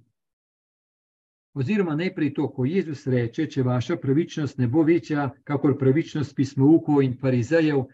Oziroma, 1.54 1.94
najprej 1.94 2.32
to, 2.34 2.48
ko 2.50 2.64
Jezus 2.66 3.06
reče, 3.06 3.44
če 3.46 3.62
vaša 3.62 3.96
pravičnost 4.02 4.58
ne 4.58 4.66
bo 4.66 4.82
večja, 4.82 5.28
kakor 5.46 5.76
pravičnost 5.78 6.34
pismovkov 6.34 7.04
in 7.04 7.12
farizejev. 7.20 7.84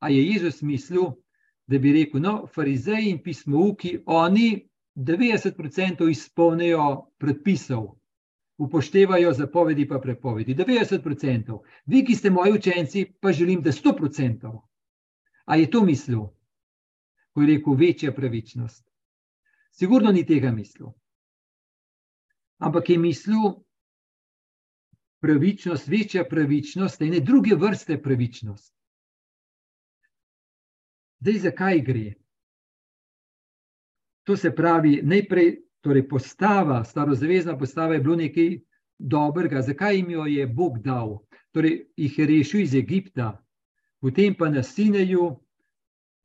A 0.00 0.08
je 0.08 0.22
Jezus 0.24 0.62
mislil, 0.62 1.10
da 1.68 1.78
bi 1.78 1.92
rekel, 1.92 2.22
no, 2.24 2.46
farizeji 2.54 3.10
in 3.10 3.18
pismovki, 3.22 3.98
oni 4.06 4.64
90% 4.96 6.08
izpolnijo 6.10 6.86
predpisov, 7.20 7.98
upoštevajo 8.58 9.32
zapovedi 9.36 9.84
pa 9.88 10.00
prepovedi. 10.00 10.54
90%. 10.54 11.58
Vi, 11.86 12.04
ki 12.04 12.16
ste 12.16 12.30
moji 12.30 12.56
učenci, 12.56 13.04
pa 13.20 13.32
želim, 13.32 13.60
da 13.60 13.76
100%. 13.76 14.56
A 15.44 15.56
je 15.56 15.70
to 15.70 15.82
mislil, 15.84 16.26
ko 17.32 17.42
je 17.42 17.46
rekel, 17.56 17.74
večja 17.74 18.12
pravičnost? 18.14 18.84
Sigurno 19.72 20.12
ni 20.12 20.26
tega 20.26 20.50
mislil 20.52 20.92
ampak 22.62 22.90
je 22.90 22.98
mislil 22.98 23.50
pravičnost, 25.20 25.88
večja 25.88 26.24
pravičnost, 26.28 27.02
ene 27.02 27.20
druge 27.20 27.54
vrste 27.54 27.98
pravičnost. 28.02 28.74
Zdaj, 31.20 31.38
zakaj 31.38 31.80
gre? 31.80 32.14
To 34.26 34.36
se 34.36 34.54
pravi, 34.54 35.00
najprej, 35.02 35.56
torej 35.82 36.08
postava, 36.08 36.84
starozvezna 36.84 37.56
postava 37.58 37.94
je 37.94 38.00
bilo 38.00 38.16
nekaj 38.16 38.58
dobrega. 38.98 39.62
Zakaj 39.62 39.96
jim 39.96 40.10
jo 40.10 40.26
je 40.26 40.46
Bog 40.46 40.78
dal? 40.78 41.18
Torej, 41.50 41.86
jih 41.96 42.18
je 42.18 42.26
rešil 42.26 42.60
iz 42.60 42.74
Egipta, 42.74 43.44
potem 44.02 44.34
pa 44.34 44.50
na 44.50 44.62
Sineju 44.62 45.36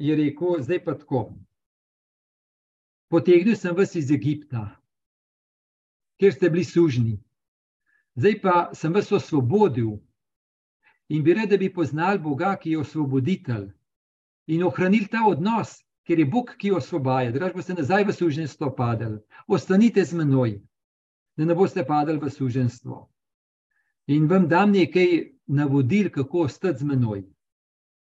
je 0.02 0.16
rekel, 0.16 0.62
zdaj 0.66 0.84
pa 0.84 0.98
tako. 0.98 1.30
Potegnil 3.08 3.56
sem 3.56 3.76
vas 3.76 3.96
iz 3.96 4.12
Egipta, 4.12 4.66
kjer 6.20 6.34
ste 6.34 6.50
bili 6.50 6.66
sužni. 6.66 7.16
Zdaj 8.18 8.42
pa 8.42 8.56
sem 8.74 8.94
vas 8.94 9.12
osvobodil 9.12 10.00
in 11.08 11.24
bi 11.24 11.34
rad, 11.38 11.50
da 11.50 11.58
bi 11.58 11.70
poznali 11.74 12.20
Boga, 12.20 12.58
ki 12.58 12.72
je 12.72 12.80
osvoboditelj 12.80 13.70
in 14.48 14.64
ohranili 14.64 15.08
ta 15.08 15.22
odnos, 15.28 15.78
ker 16.08 16.20
je 16.20 16.26
Bog, 16.26 16.56
ki 16.58 16.72
osvobaja. 16.72 17.32
Drugač 17.32 17.54
boste 17.56 17.76
nazaj 17.78 18.08
v 18.08 18.16
suženstvo 18.16 18.74
padali. 18.76 19.20
Ostanite 19.48 20.04
z 20.06 20.18
menoj, 20.18 20.58
da 21.38 21.46
ne 21.46 21.56
boste 21.56 21.86
padali 21.86 22.20
v 22.20 22.32
suženstvo. 22.32 23.06
In 24.08 24.28
vam 24.28 24.48
dam 24.48 24.72
nekaj 24.72 25.36
navodil, 25.48 26.10
kako 26.10 26.48
ostati 26.48 26.80
z 26.80 26.88
menoj, 26.88 27.26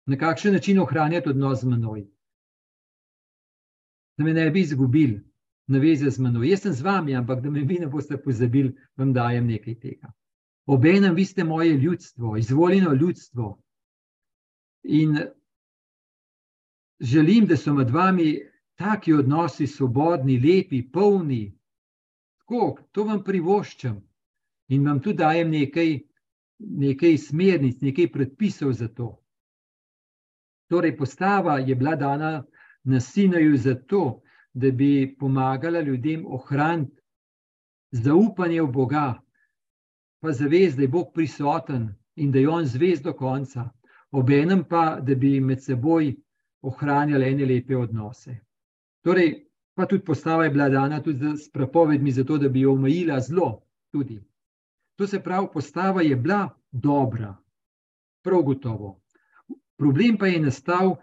na 0.08 0.18
kakšen 0.18 0.54
način 0.54 0.80
ohranjati 0.80 1.30
odnos 1.30 1.62
z 1.62 1.68
menoj. 1.68 2.06
Da 4.18 4.24
me 4.24 4.34
ne 4.34 4.50
bi 4.52 4.62
izgubili 4.62 5.24
naveze 5.68 6.10
z 6.10 6.20
menoj. 6.20 6.50
Jaz 6.50 6.62
sem 6.62 6.74
z 6.74 6.82
vami, 6.82 7.16
ampak 7.16 7.42
da 7.44 7.52
me 7.52 7.62
vi 7.62 7.80
ne 7.80 7.88
boste 7.88 8.18
pozabili, 8.18 8.76
vam 8.96 9.14
dajem 9.14 9.48
nekaj 9.48 9.80
tega. 9.80 10.12
Obenem, 10.66 11.16
vi 11.16 11.26
ste 11.26 11.44
moje 11.44 11.78
ljudstvo, 11.78 12.38
izvoljeno 12.38 12.94
ljudstvo. 12.94 13.62
In 14.84 15.18
želim, 17.00 17.46
da 17.46 17.58
so 17.58 17.74
med 17.74 17.90
vami 17.90 18.40
taki 18.76 19.14
odnosi 19.14 19.68
svobodni, 19.68 20.40
lepi, 20.40 20.92
polni. 20.92 21.58
Tako, 22.38 22.78
to 22.92 23.04
vam 23.04 23.24
privoščam 23.24 24.02
in 24.68 24.88
vam 24.88 25.02
tudi 25.02 25.18
dajem 25.18 25.50
nekaj, 25.52 26.00
nekaj 26.60 27.18
smernic, 27.18 27.82
nekaj 27.82 28.12
predpisov 28.12 28.74
za 28.74 28.88
to. 28.88 29.26
Torej, 30.67 30.97
postava 30.97 31.59
je 31.59 31.75
bila 31.75 31.95
dana 31.95 32.43
na 32.83 33.00
sinaju 33.00 33.57
zato, 33.57 34.21
da 34.53 34.71
bi 34.71 35.15
pomagala 35.19 35.81
ljudem 35.81 36.25
ohraniti 36.25 37.01
zaupanje 37.91 38.62
v 38.62 38.67
Boga, 38.67 39.21
pa 40.19 40.31
zavez, 40.31 40.75
da 40.75 40.81
je 40.81 40.88
Bog 40.88 41.12
prisoten 41.13 41.95
in 42.15 42.31
da 42.31 42.39
je 42.39 42.50
On 42.50 42.65
zvezd 42.65 43.03
do 43.03 43.13
konca, 43.13 43.69
obenem 44.12 44.63
pa, 44.63 45.00
da 45.01 45.15
bi 45.15 45.39
med 45.39 45.63
seboj 45.63 46.15
ohranjali 46.62 47.29
ene 47.29 47.45
lepe 47.45 47.77
odnose. 47.77 48.39
Torej, 49.03 49.45
pa 49.75 49.86
tudi 49.86 50.03
postava 50.03 50.43
je 50.43 50.50
bila 50.50 50.69
dana 50.69 51.01
tudi 51.03 51.38
s 51.38 51.51
prepovedmi, 51.51 52.12
zato 52.12 52.38
da 52.38 52.50
bi 52.50 52.65
omejila 52.65 53.19
zlo. 53.19 53.62
Tudi. 53.91 54.19
To 54.97 55.07
se 55.07 55.19
pravi, 55.24 55.47
postava 55.53 56.01
je 56.01 56.15
bila 56.15 56.50
dobra, 56.71 57.36
prav 58.24 58.41
gotovo. 58.41 59.01
Problem 59.77 60.17
pa 60.17 60.27
je 60.27 60.39
nastal, 60.41 60.96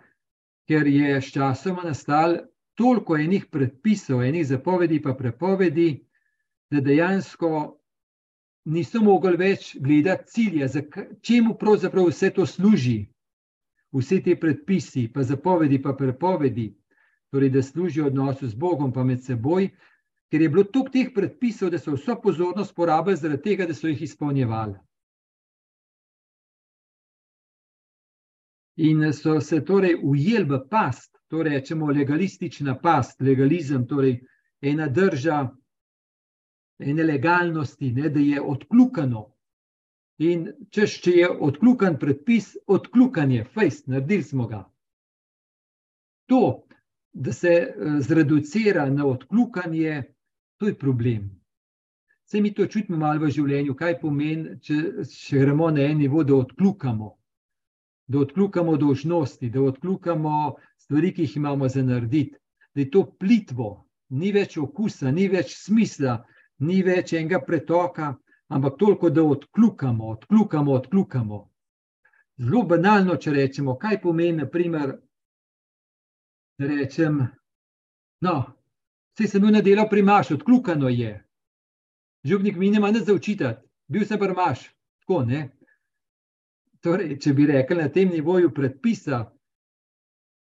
ker 0.68 0.86
je 0.86 1.20
s 1.20 1.32
časoma 1.32 1.84
nastal 1.84 2.38
toliko 2.74 3.16
enih 3.16 3.46
predpisov, 3.50 4.22
enih 4.22 4.46
zapovedi, 4.46 5.02
pa 5.02 5.14
prepovedi, 5.14 6.04
da 6.70 6.80
dejansko 6.80 7.50
niso 8.64 9.02
mogli 9.02 9.36
več 9.36 9.76
gledati 9.80 10.30
cilja, 10.30 10.68
čemu 11.22 11.54
pravzaprav 11.60 12.08
vse 12.08 12.30
to 12.34 12.46
služi, 12.46 13.04
vse 13.94 14.20
te 14.22 14.34
predpisi, 14.40 15.06
pa 15.12 15.22
zapovedi, 15.22 15.78
pa 15.82 15.92
prepovedi, 15.94 16.72
torej 17.30 17.50
da 17.50 17.62
služijo 17.62 18.06
odnosu 18.06 18.48
z 18.48 18.54
Bogom, 18.54 18.92
pa 18.92 19.04
med 19.04 19.22
seboj, 19.22 19.68
ker 20.30 20.42
je 20.42 20.48
bilo 20.48 20.64
toliko 20.64 20.90
teh 20.90 21.12
predpisov, 21.14 21.70
da 21.70 21.78
so 21.78 21.94
vso 21.94 22.16
pozornost 22.22 22.74
porabili 22.74 23.16
zaradi 23.16 23.42
tega, 23.42 23.66
da 23.66 23.74
so 23.74 23.86
jih 23.88 24.02
izpolnjevali. 24.02 24.74
In 28.76 29.12
so 29.12 29.40
se 29.40 29.60
torej 29.64 30.00
ujeli 30.02 30.44
v 30.44 30.58
past, 30.70 31.18
to 31.28 31.42
rečemo 31.42 31.86
legalistična 31.86 32.74
past, 32.78 33.20
legalizem, 33.20 33.86
torej 33.86 34.18
ena 34.60 34.88
drža, 34.88 35.48
ene 36.78 37.04
legalnosti, 37.04 37.92
ne, 37.92 38.08
da 38.08 38.20
je 38.20 38.40
odkljukano. 38.40 39.30
In 40.18 40.48
češ, 40.70 41.00
če 41.02 41.10
je 41.10 41.30
odkljukan 41.30 41.98
predpis, 41.98 42.56
odkljukanje, 42.66 43.44
fejst, 43.54 43.86
naredili 43.86 44.22
smo 44.22 44.46
ga. 44.46 44.64
To, 46.30 46.66
da 47.12 47.32
se 47.32 47.48
eh, 47.48 47.96
zreducira 48.00 48.90
na 48.90 49.06
odkljukanje, 49.06 50.02
to 50.58 50.66
je 50.66 50.78
problem. 50.78 51.30
Vse 52.24 52.40
mi 52.40 52.54
to 52.54 52.66
čutimo 52.66 52.98
malo 52.98 53.20
v 53.20 53.30
življenju, 53.30 53.74
kaj 53.74 53.98
pomeni, 54.00 54.56
če, 54.62 54.78
če 55.10 55.38
gremo 55.38 55.70
na 55.70 55.82
en 55.84 55.98
nivo, 55.98 56.24
da 56.24 56.34
odkljukamo. 56.34 57.10
Da 58.06 58.18
odkljukamo 58.18 58.76
dožnosti, 58.76 59.50
da 59.50 59.62
odkljukamo 59.62 60.54
stvari, 60.76 61.14
ki 61.14 61.22
jih 61.22 61.36
imamo 61.36 61.68
za 61.68 61.82
narediti. 61.82 62.36
Da 62.74 62.80
je 62.80 62.90
to 62.90 63.04
plitvo, 63.18 63.86
ni 64.08 64.32
več 64.32 64.58
okusa, 64.58 65.10
ni 65.10 65.28
več 65.28 65.54
smisla, 65.56 66.18
ni 66.58 66.82
več 66.82 67.12
enega 67.12 67.40
pretoka, 67.40 68.14
ampak 68.48 68.76
toliko, 68.78 69.10
da 69.10 69.22
odkljukamo, 69.22 70.10
odkljukamo, 70.16 70.72
odkljukamo. 70.72 71.40
Zelo 72.36 72.62
banalno, 72.66 73.16
če 73.16 73.32
rečemo, 73.32 73.76
kaj 73.78 74.00
pomeni, 74.02 74.42
naprimer, 74.42 74.96
da 76.58 76.66
rečem, 76.70 77.20
no, 78.26 78.34
vse 79.14 79.28
sem 79.30 79.42
bil 79.42 79.54
na 79.54 79.62
delo 79.62 79.86
pri 79.90 80.02
Maš, 80.02 80.34
odkljukano 80.36 80.90
je. 80.90 81.12
Župnik 82.24 82.56
mi 82.56 82.70
nema 82.70 82.90
nič 82.90 83.06
za 83.06 83.14
učitati, 83.14 83.62
bil 83.88 84.06
sem 84.06 84.18
pri 84.18 84.34
Maš, 84.34 84.68
tako 85.02 85.22
ne. 85.28 85.48
Torej, 86.84 87.16
če 87.16 87.32
bi 87.32 87.46
rekel 87.48 87.80
na 87.80 87.88
tem 87.88 88.10
nivoju 88.12 88.50
predpisa, 88.52 89.22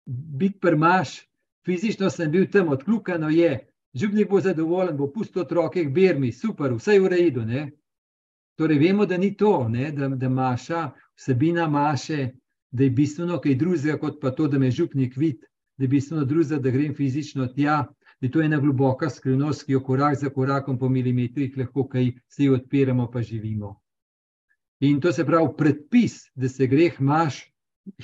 biti 0.06 0.60
pri 0.60 0.76
Maš, 0.76 1.22
fizično 1.66 2.10
sem 2.12 2.32
bil 2.32 2.50
tam, 2.52 2.74
odkljukano 2.76 3.30
je, 3.32 3.54
župnik 3.96 4.30
bo 4.30 4.42
zadovoljen, 4.44 4.98
bo 4.98 5.08
pusto 5.14 5.42
otroke, 5.46 5.86
bermi, 5.88 6.32
super, 6.36 6.74
vse 6.76 6.98
je 6.98 7.04
v 7.04 7.12
redu. 7.14 7.46
Ne? 7.48 7.70
Torej, 8.60 8.82
vemo, 8.82 9.06
da 9.06 9.18
ni 9.18 9.32
to, 9.38 9.70
ne? 9.70 9.92
da, 9.96 10.10
da 10.10 10.30
maša, 10.30 10.90
vsebina 11.16 11.68
maše, 11.68 12.34
da 12.72 12.84
je 12.84 12.90
bistveno 12.90 13.40
kaj 13.40 13.56
drugega, 13.56 13.98
kot 14.02 14.20
pa 14.22 14.34
to, 14.36 14.48
da 14.48 14.60
me 14.60 14.72
župnik 14.72 15.16
vidi, 15.18 15.46
da 15.78 15.86
je 15.86 15.94
bistveno 15.96 16.26
drugega, 16.26 16.60
da 16.60 16.74
grem 16.76 16.96
fizično 16.96 17.48
tja. 17.56 17.86
Je 18.22 18.32
to 18.32 18.42
ena 18.42 18.60
globoka 18.60 19.10
skrivnost, 19.10 19.66
ki 19.66 19.74
jo 19.74 19.82
korak 19.84 20.16
za 20.20 20.30
korakom 20.30 20.78
po 20.80 20.90
milimetrih 20.90 21.58
lahko 21.58 21.88
kaj 21.88 22.12
se 22.28 22.50
odpiramo, 22.52 23.10
pa 23.12 23.22
živimo. 23.22 23.83
In 24.84 25.00
to 25.00 25.14
se 25.16 25.24
pravi, 25.26 25.48
predpis, 25.58 26.32
da 26.36 26.50
se 26.50 26.68
greh 26.68 27.00
maš, 27.00 27.40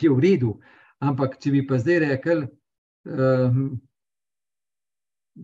je 0.02 0.10
v 0.10 0.20
redu. 0.24 0.54
Ampak, 1.00 1.38
če 1.40 1.52
bi 1.52 1.64
pa 1.68 1.80
zdaj 1.80 2.00
rekel, 2.06 2.46
um, 3.08 3.66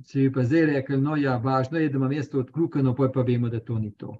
če 0.08 0.26
bi 0.26 0.32
pa 0.36 0.46
zdaj 0.48 0.66
rekel, 0.72 1.02
no, 1.04 1.18
ja, 1.20 1.36
važno 1.44 1.80
je, 1.80 1.90
da 1.92 2.00
imam 2.00 2.14
mesto 2.16 2.40
odkljukano, 2.40 2.96
pa 2.96 3.10
pa 3.12 3.24
vemo, 3.28 3.52
da 3.52 3.60
to 3.60 3.80
ni 3.80 3.92
to. 3.92 4.16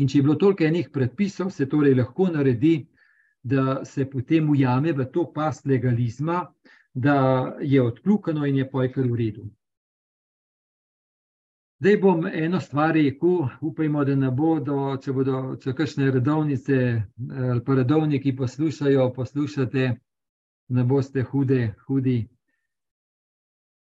In 0.00 0.08
če 0.08 0.18
je 0.18 0.26
bilo 0.26 0.38
toliko 0.40 0.64
enih 0.66 0.88
predpisov, 0.92 1.52
se 1.54 1.68
torej 1.70 1.94
lahko 1.94 2.30
naredi, 2.32 2.74
da 3.44 3.84
se 3.84 4.08
potem 4.10 4.48
ujame 4.50 4.92
v 4.92 5.04
to 5.12 5.26
past 5.32 5.66
legalizma, 5.68 6.46
da 6.94 7.16
je 7.60 7.82
odkljukano 7.82 8.46
in 8.46 8.62
je 8.62 8.70
pojkar 8.70 9.04
v 9.10 9.20
redu. 9.20 9.44
Zdaj 11.84 11.96
bom 12.00 12.26
eno 12.26 12.60
stvar 12.60 12.94
rekel, 12.94 13.48
upajmo, 13.60 14.04
da 14.08 14.14
ne 14.16 14.30
bodo, 14.32 14.96
če 15.04 15.12
bodo 15.12 15.40
če 15.60 15.74
kakšne 15.76 16.06
redovnice 16.14 16.78
ali 17.50 17.60
pa 17.66 17.74
redovniki 17.76 18.32
poslušajo, 18.36 19.10
poslušate, 19.12 19.90
ne 20.68 20.84
boste 20.88 21.26
hude, 21.28 21.74
hudi 21.84 22.22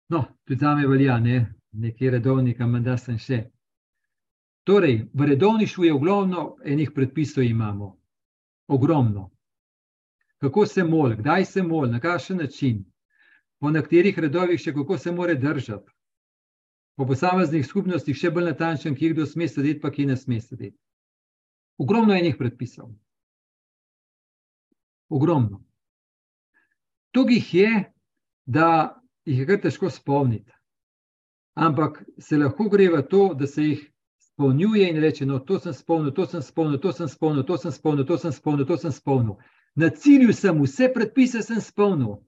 No, 0.09 0.25
tudi 0.44 0.59
za 0.59 0.75
me 0.75 0.88
velja, 0.88 1.20
ne? 1.20 1.55
nekaj 1.72 2.11
redovnika, 2.11 2.66
da 2.66 2.96
sem 2.96 3.22
še. 3.22 3.42
Torej, 4.66 5.05
v 5.14 5.31
redovništvu 5.31 5.85
je 5.85 5.94
ogromno 5.94 6.57
enih 6.64 6.90
predpisov, 6.90 7.44
imamo. 7.44 7.96
Ogromno. 8.66 9.31
Kako 10.42 10.66
se 10.66 10.85
mol, 10.85 11.14
kdaj 11.22 11.44
se 11.44 11.62
mol, 11.62 11.87
na 11.87 12.01
kakšen 12.01 12.42
način, 12.42 12.83
po 13.61 13.70
nekaterih 13.70 14.18
redovih 14.18 14.59
še 14.61 14.75
kako 14.75 14.99
se 14.99 15.12
more 15.12 15.35
držati, 15.35 15.95
po 16.96 17.06
posameznih 17.06 17.66
skupnostih 17.66 18.16
še 18.16 18.30
bolj 18.32 18.50
natančen, 18.50 18.96
kje 18.96 19.12
kdo 19.12 19.26
sme 19.28 19.48
sedeti, 19.48 19.80
pa 19.80 19.92
kje 19.92 20.06
ne 20.11 20.16
sme 20.16 20.40
sedeti. 20.40 20.76
Ogromno 21.78 22.14
enih 22.16 22.37
predpisov. 22.38 22.88
Ogromno. 25.12 25.61
Tukaj 27.12 27.42
je, 27.52 27.72
da 28.46 28.68
jih 29.28 29.38
je 29.38 29.46
kar 29.46 29.61
težko 29.61 29.90
spomniti. 29.90 30.52
Ampak 31.56 32.02
se 32.18 32.37
lahko 32.37 32.68
gre 32.72 32.88
v 32.92 33.02
to, 33.11 33.35
da 33.35 33.46
se 33.46 33.62
jih 33.62 33.85
spomnjuje 34.18 34.88
in 34.90 35.00
reče: 35.00 35.26
No, 35.26 35.38
to 35.38 35.59
sem 35.61 35.74
spomnil, 35.74 36.12
to 36.12 36.26
sem 36.26 36.42
spomnil, 36.42 36.80
to 36.80 36.92
sem 36.92 37.09
spomnil, 37.09 37.44
to 37.44 37.59
sem 37.59 37.72
spomnil, 37.72 38.06
to 38.06 38.18
sem 38.18 38.32
spomnil, 38.32 38.66
to 38.66 38.76
sem 38.76 38.92
spomnil. 38.92 39.37
Na 39.76 39.88
cilju 39.90 40.32
sem, 40.32 40.61
vse 40.62 40.90
predpise 40.92 41.42
spomnil. 41.61 42.18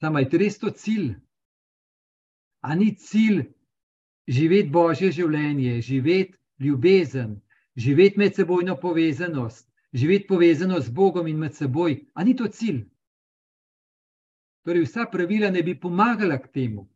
Samo 0.00 0.18
je 0.18 0.38
res 0.38 0.58
to 0.58 0.70
cilj. 0.70 1.14
A 2.60 2.74
ni 2.74 2.94
cilj 2.96 3.44
živeti 4.26 4.70
božje 4.70 5.12
življenje, 5.12 5.80
živeti 5.80 6.38
ljubezen, 6.58 7.40
živeti 7.76 8.18
medsebojno 8.18 8.76
povezanost, 8.80 9.68
živeti 9.92 10.26
povezanost 10.26 10.86
z 10.86 10.92
Bogom 10.92 11.26
in 11.26 11.38
med 11.38 11.54
seboj. 11.54 12.00
A 12.14 12.24
ni 12.24 12.36
to 12.36 12.48
cilj? 12.48 12.84
Torej, 14.66 14.82
vsa 14.82 15.06
pravila 15.12 15.50
ne 15.50 15.62
bi 15.62 15.76
pomagala 15.80 16.38
k 16.42 16.50
temu. 16.52 16.88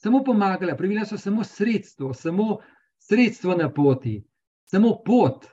Samo 0.00 0.22
pomagala, 0.24 0.76
pravila 0.76 1.04
so 1.04 1.18
samo 1.18 1.44
sredstvo, 1.44 2.14
samo 2.14 2.60
sredstvo 2.98 3.54
na 3.54 3.68
poti, 3.68 4.22
samo 4.64 4.94
pot, 5.04 5.44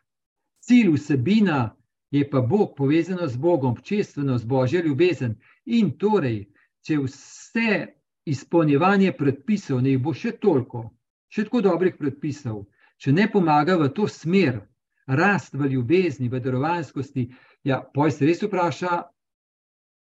cilj, 0.63 0.93
vsebina 0.95 1.75
je 2.11 2.29
pa 2.29 2.41
Bog, 2.41 2.75
povezano 2.77 3.27
z 3.27 3.37
Bogom, 3.37 3.75
čestveno, 3.83 4.37
z 4.37 4.45
božjo 4.45 4.81
ljubezen. 4.85 5.35
In 5.65 5.91
torej, 5.99 6.45
če 6.81 7.01
vse 7.03 7.96
izpolnjevanje 8.27 9.13
predpisov 9.17 9.81
ne 9.81 9.97
bo 9.97 10.13
še 10.13 10.33
toliko, 10.41 10.83
še 11.31 11.47
tako 11.47 11.61
dobrih 11.65 11.95
predpisov, 11.99 12.65
če 12.99 13.13
ne 13.13 13.27
pomaga 13.31 13.77
v 13.79 13.89
to 13.95 14.07
smer, 14.11 14.59
rast 15.07 15.55
v 15.55 15.69
ljubezni, 15.71 16.27
v 16.29 16.41
darovanskosti, 16.43 17.27
ja, 17.63 17.79
poj 17.93 18.11
se 18.11 18.27
res 18.27 18.43
vpraša, 18.43 18.97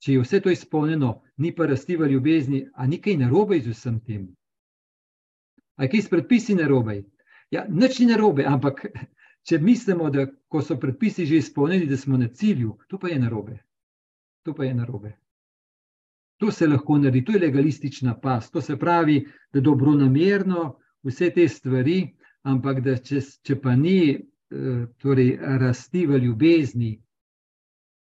če 0.03 0.12
je 0.12 0.23
vse 0.23 0.41
to 0.43 0.51
izpolnjeno, 0.51 1.12
ni 1.39 1.53
pa 1.55 1.69
rasti 1.71 1.97
v 1.97 2.11
ljubezni, 2.11 2.65
a 2.75 2.87
ni 2.87 2.99
kaj 3.03 3.21
narobe 3.23 3.61
z 3.61 3.75
vsem 3.75 4.01
tem. 4.01 4.27
A 5.77 5.87
je 5.87 5.93
kaj 5.93 6.03
s 6.03 6.11
predpisi 6.11 6.57
narobe? 6.59 7.03
Ja, 7.55 7.67
nič 7.69 8.01
ni 8.01 8.11
narobe, 8.11 8.47
ampak 8.49 8.83
če 9.47 9.61
mislimo, 9.62 10.11
da 10.11 10.27
ko 10.51 10.62
so 10.62 10.79
predpisi 10.81 11.27
že 11.27 11.39
izpolnjeni, 11.39 11.87
da 11.87 11.97
smo 11.97 12.19
na 12.19 12.29
cilju, 12.29 12.79
to 12.89 12.99
pa 12.99 13.12
je 13.12 13.21
narobe. 13.23 13.61
To 14.43 14.55
pa 14.55 14.65
je 14.65 14.75
narobe. 14.75 15.15
To 16.37 16.51
se 16.51 16.66
lahko 16.66 16.99
naredi, 16.99 17.25
to 17.25 17.33
je 17.33 17.40
legalistična 17.40 18.18
pas. 18.20 18.51
To 18.51 18.61
se 18.61 18.77
pravi, 18.77 19.25
da 19.53 19.61
dobro 19.61 19.94
namerno 19.94 20.79
vse 21.03 21.31
te 21.31 21.49
stvari, 21.49 22.14
ampak 22.42 22.81
da 22.85 22.96
če, 22.96 23.20
če 23.42 23.61
pa 23.61 23.77
ni 23.77 23.99
eh, 24.14 24.87
torej, 25.03 25.37
rasti 25.59 26.07
v 26.07 26.20
ljubezni, 26.25 26.92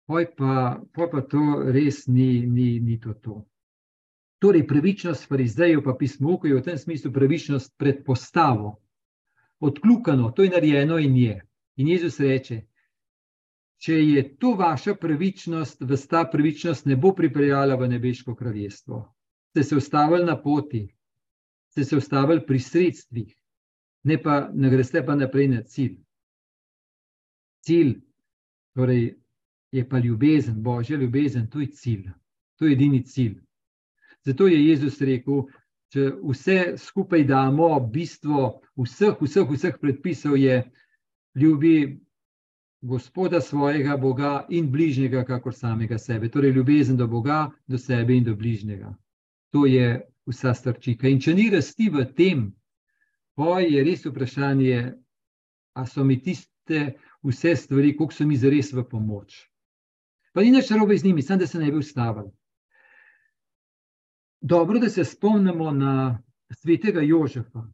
poj 0.07 0.27
pa, 0.37 0.81
poj 0.95 1.11
pa 1.12 1.23
to 1.23 1.45
res 1.73 2.07
ni, 2.07 2.47
ni, 2.47 2.81
ni 2.81 2.99
to. 3.01 3.15
to. 3.15 3.45
Torej, 4.43 4.67
pravičnost 4.69 5.29
farizejev, 5.29 5.81
pa 5.85 5.95
pismo, 5.97 6.37
ki 6.41 6.51
je 6.51 6.59
v 6.59 6.65
tem 6.67 6.79
smislu 6.79 7.12
pravičnost 7.12 7.73
pred 7.79 8.03
postavo, 8.05 8.77
odkljukano, 9.65 10.31
to 10.37 10.45
je 10.45 10.53
narejeno 10.53 10.99
in 11.01 11.17
je. 11.17 11.37
In 11.81 11.89
Jezus 11.89 12.21
reče: 12.21 12.61
Če 13.79 13.95
je 13.95 14.23
to 14.41 14.55
vaša 14.57 14.95
pravičnost, 14.97 15.83
vas 15.85 16.07
ta 16.09 16.25
pravičnost 16.33 16.87
ne 16.87 16.97
bo 16.97 17.12
pripeljala 17.15 17.77
v 17.77 17.89
nebeško 17.93 18.35
kraljestvo. 18.35 19.03
Ste 19.53 19.62
se 19.62 19.77
ustavili 19.77 20.25
na 20.25 20.37
poti, 20.43 20.87
ste 21.71 21.85
se 21.85 21.97
ustavili 21.97 22.47
pri 22.47 22.59
sredstvih, 22.59 23.35
ne 24.05 24.23
pa 24.23 24.49
ne 24.55 24.71
greste 24.71 25.03
pa 25.07 25.15
naprej 25.15 25.49
na 25.49 25.62
cilj. 25.62 25.99
Cilj 27.67 27.95
torej, 28.77 29.17
je 29.73 29.89
pa 29.89 29.99
ljubezen, 29.99 30.62
božja 30.62 30.97
ljubezen, 30.97 31.51
to 31.51 31.61
je 31.61 31.67
cilj, 31.67 32.11
to 32.57 32.67
je 32.67 32.73
edini 32.73 33.05
cilj. 33.05 33.41
Zato 34.25 34.47
je 34.47 34.67
Jezus 34.69 35.01
rekel, 35.01 35.45
če 35.93 36.11
vse 36.23 36.75
skupaj 36.79 37.25
damo, 37.25 37.69
bistvo 37.81 38.61
vseh, 38.77 39.15
vseh, 39.21 39.47
vseh 39.51 39.79
predpisov 39.81 40.37
je 40.39 40.62
ljubi 41.35 42.01
Gospoda 42.83 43.41
svojega 43.41 43.97
Boga 43.97 44.47
in 44.49 44.71
bližnjega, 44.71 45.25
kakor 45.25 45.55
samega 45.55 45.99
sebe. 45.99 46.29
Torej, 46.29 46.53
ljubezen 46.53 46.97
do 46.97 47.07
Boga, 47.07 47.51
do 47.67 47.79
sebe 47.79 48.17
in 48.17 48.25
do 48.25 48.35
bližnjega. 48.37 48.95
To 49.51 49.67
je 49.67 50.03
vsa 50.27 50.55
strčika. 50.55 51.09
In 51.09 51.21
če 51.21 51.35
ni 51.35 51.49
rasti 51.51 51.89
v 51.91 52.05
tem, 52.17 52.47
pa 53.35 53.61
je 53.61 53.85
res 53.85 54.05
vprašanje, 54.07 54.81
ali 55.75 55.89
so 55.89 56.05
mi 56.05 56.19
tiste 56.23 56.97
vse 57.25 57.57
stvari, 57.57 57.95
koliko 57.97 58.15
so 58.15 58.27
mi 58.27 58.37
zares 58.37 58.73
v 58.73 58.85
pomoč. 58.85 59.47
Pa 60.33 60.45
ni 60.45 60.53
nič 60.53 60.71
narobe 60.71 60.99
z 60.99 61.05
njimi, 61.05 61.23
samo 61.23 61.41
da 61.41 61.47
se 61.47 61.59
ne 61.59 61.71
bi 61.71 61.79
ustavili. 61.79 62.31
Dobro, 64.41 64.79
da 64.79 64.91
se 64.91 65.05
spomnimo 65.05 65.71
na 65.73 66.23
svetega 66.53 67.01
Jožefa. 67.01 67.65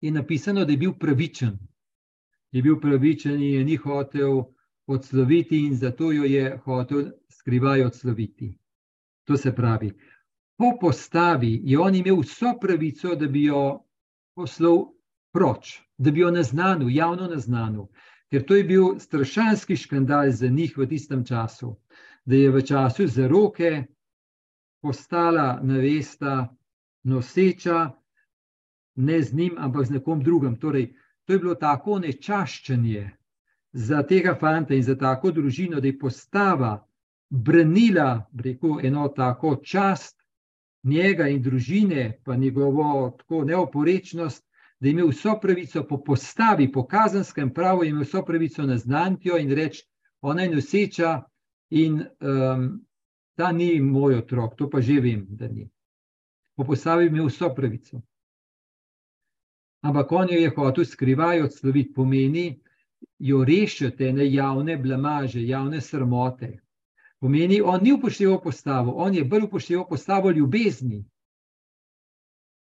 Je 0.00 0.10
napisano, 0.10 0.64
da 0.64 0.72
je 0.72 0.78
bil 0.78 0.94
pravičen 0.98 1.58
je 2.52 2.62
bil 2.62 2.80
pravičen 2.80 3.40
in 3.42 3.54
je 3.54 3.64
ni 3.64 3.76
hotel 3.76 4.42
odsloviti, 4.86 5.66
in 5.66 5.76
zato 5.76 6.12
jo 6.12 6.24
je 6.24 6.58
hotel 6.64 7.10
skrivaj 7.28 7.84
odsloviti. 7.84 8.58
To 9.24 9.36
se 9.36 9.54
pravi, 9.54 9.92
po 10.56 10.76
postavi 10.80 11.60
je 11.64 11.78
on 11.78 11.94
imel 11.94 12.20
vso 12.20 12.54
pravico, 12.60 13.14
da 13.14 13.28
bi 13.28 13.44
jo 13.44 13.84
poslal 14.34 14.84
proč, 15.32 15.80
da 15.98 16.10
bi 16.10 16.20
jo 16.20 16.30
naznanil, 16.30 16.90
javno 16.90 17.28
naznanil. 17.28 17.86
Ker 18.30 18.44
to 18.46 18.56
je 18.56 18.64
bil 18.64 18.98
strašanski 18.98 19.76
škandal 19.76 20.30
za 20.30 20.48
njih 20.48 20.78
v 20.78 20.86
tistem 20.88 21.24
času, 21.24 21.76
da 22.24 22.36
je 22.36 22.50
v 22.50 22.62
času 22.62 23.06
za 23.06 23.28
roke 23.28 23.84
postala 24.82 25.60
nevesta 25.62 26.56
noseča, 27.04 27.90
ne 28.94 29.22
z 29.22 29.34
njim, 29.34 29.54
ampak 29.58 29.86
z 29.86 29.90
nekom 29.90 30.22
drugim. 30.22 30.56
Torej, 30.56 30.94
To 31.32 31.36
je 31.36 31.40
bilo 31.40 31.54
tako 31.54 31.94
nečaščenje 31.98 33.10
za 33.72 34.02
tega 34.02 34.34
fanta 34.40 34.74
in 34.74 34.82
za 34.84 34.92
tako 35.00 35.30
družino, 35.32 35.78
da 35.80 35.88
je 35.88 35.94
postava 35.98 36.72
branila 37.30 38.26
rekel, 38.44 38.74
eno 38.84 39.06
tako 39.08 39.54
čast 39.56 40.18
njega 40.84 41.30
in 41.32 41.40
družine, 41.42 42.20
pa 42.24 42.36
njegovo 42.36 43.16
tako 43.22 43.44
neoporečnost, 43.44 44.44
da 44.80 44.88
je 44.88 44.92
imel 44.92 45.08
vso 45.08 45.38
pravico 45.40 45.86
po 45.88 46.02
postavi, 46.04 46.68
po 46.72 46.84
kazenskem 46.86 47.54
pravu, 47.54 47.88
imel 47.88 48.04
vso 48.04 48.24
pravico 48.28 48.68
naznaniti 48.68 49.28
jo 49.28 49.40
in 49.40 49.56
reči: 49.56 49.86
Ona 50.20 50.42
je 50.42 50.54
noseča 50.58 51.16
in 51.70 52.00
um, 52.20 52.70
ta 53.40 53.52
ni 53.52 53.80
moj 53.80 54.20
otrok, 54.20 54.56
to 54.56 54.70
pa 54.70 54.84
že 54.84 55.00
vem, 55.00 55.26
da 55.30 55.48
ni. 55.48 55.70
Po 56.56 56.64
postavi 56.64 57.06
imel 57.06 57.32
vso 57.32 57.54
pravico 57.56 58.04
ampak 59.82 60.12
on 60.12 60.30
jo 60.30 60.38
je 60.38 60.50
hotel 60.56 60.84
skrivaj 60.84 61.42
odsloviti, 61.42 61.92
pomeni 61.92 62.60
jo 63.18 63.44
rešiti 63.44 64.12
ne 64.12 64.26
javne 64.32 64.76
blamaže, 64.76 65.42
javne 65.46 65.80
sramote. 65.80 66.58
Pomeni, 67.20 67.60
on 67.62 67.82
ni 67.82 67.92
upošteval 67.92 68.40
postavo, 68.42 68.92
on 68.96 69.14
je 69.14 69.24
bolj 69.24 69.44
upošteval 69.46 69.86
postavo 69.88 70.30
ljubezni. 70.30 71.04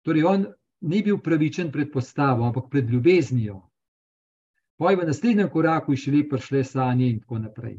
Torej, 0.02 0.24
on 0.24 0.46
ni 0.82 1.04
bil 1.04 1.20
pravičen 1.22 1.72
pred 1.72 1.92
postavo, 1.92 2.46
ampak 2.46 2.70
pred 2.72 2.90
ljubeznijo. 2.90 3.62
Poj 4.78 4.96
v 4.96 5.06
naslednjem 5.06 5.50
koraku 5.50 5.94
je 5.94 5.98
šele 5.98 6.24
prišle 6.30 6.64
sanje 6.64 7.10
in 7.10 7.20
tako 7.20 7.40
naprej. 7.40 7.78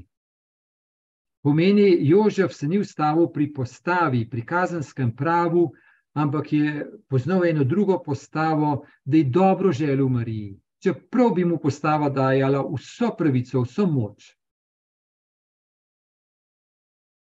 Pomeni, 1.42 1.96
Jožef 2.06 2.52
se 2.52 2.68
ni 2.68 2.78
ustavil 2.78 3.30
pri 3.32 3.52
postavi, 3.52 4.28
pri 4.30 4.44
kazenskem 4.46 5.14
pravu, 5.16 5.70
ampak 6.12 6.52
je 6.52 6.86
poznal 7.08 7.44
eno 7.44 7.64
drugo 7.64 8.02
postavo, 8.02 8.86
da 9.04 9.16
je 9.16 9.24
dobro 9.24 9.72
želel 9.72 10.08
Mariji. 10.08 10.60
Čeprav 10.82 11.30
bi 11.34 11.44
mu 11.44 11.58
postava 11.58 12.08
dajala 12.08 12.64
vso 12.74 13.14
pravico, 13.18 13.60
vso 13.60 13.86
moč. 13.86 14.36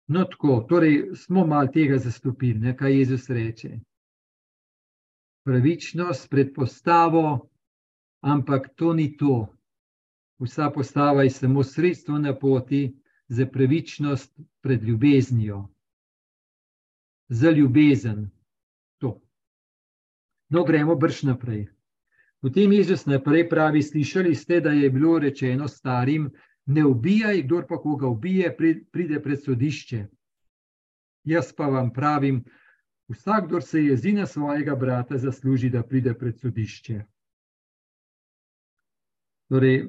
No, 0.09 0.25
tako, 0.25 0.67
torej 0.69 1.15
smo 1.15 1.47
malo 1.47 1.67
tega 1.73 1.99
zastopili, 1.99 2.59
ne, 2.61 2.77
kaj 2.77 2.99
Jezus 2.99 3.31
reče. 3.31 3.79
Pravičnost 5.45 6.31
pred 6.31 6.53
postavo, 6.55 7.49
ampak 8.21 8.69
to 8.77 8.93
ni 8.93 9.17
to. 9.17 9.47
Vsa 10.39 10.71
postava 10.71 11.23
je 11.23 11.31
samo 11.31 11.63
sredstvo 11.63 12.19
na 12.19 12.39
poti 12.39 12.95
za 13.29 13.47
pravičnost 13.47 14.41
pred 14.61 14.83
ljubeznijo. 14.83 15.69
Za 17.29 17.51
ljubezen, 17.51 18.31
No, 20.49 20.65
gremo 20.65 20.97
brž 20.97 21.23
naprej. 21.23 21.67
Potem 22.41 22.73
Jezus 22.73 23.07
naprej 23.07 23.49
pravi: 23.49 23.83
Slišali 23.83 24.35
ste, 24.35 24.61
da 24.61 24.71
je 24.71 24.91
bilo 24.91 25.19
rečeno 25.19 25.69
starim: 25.69 26.31
Ne 26.67 26.85
ubijaj, 26.85 27.43
kdo 27.43 27.63
pa 27.69 27.79
koga 27.79 28.07
ubije, 28.07 28.57
pride 28.93 29.23
pred 29.23 29.43
sodišče. 29.45 30.07
Jaz 31.25 31.53
pa 31.53 31.67
vam 31.67 31.93
pravim, 31.93 32.45
vsak, 33.09 33.47
kdo 33.47 33.61
se 33.61 33.83
jezi 33.85 34.13
na 34.13 34.27
svojega 34.27 34.77
brata, 34.77 35.19
zasluži, 35.19 35.71
da 35.71 35.83
pride 35.83 36.15
pred 36.15 36.39
sodišče. 36.39 37.03
Torej, 39.49 39.89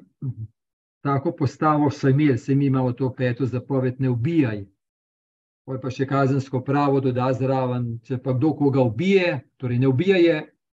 tako 1.02 1.36
postavo 1.36 1.90
so 1.90 2.08
imeli, 2.08 2.38
se 2.38 2.54
mi 2.54 2.66
imamo 2.66 2.92
to 2.92 3.14
peto 3.14 3.46
zapoved: 3.46 4.00
Ne 4.00 4.10
ubijaj. 4.10 4.66
Poj 5.68 5.76
pa 5.82 5.90
še 5.92 6.06
kazensko 6.08 6.62
pravo 6.64 7.02
doda 7.04 7.26
zraven, 7.36 7.98
če 8.00 8.16
pa 8.24 8.32
kdo 8.32 8.54
koga 8.56 8.80
ubije, 8.88 9.34
torej 9.60 9.76
ne 9.82 9.88
ubija 9.90 10.16
je 10.16 10.36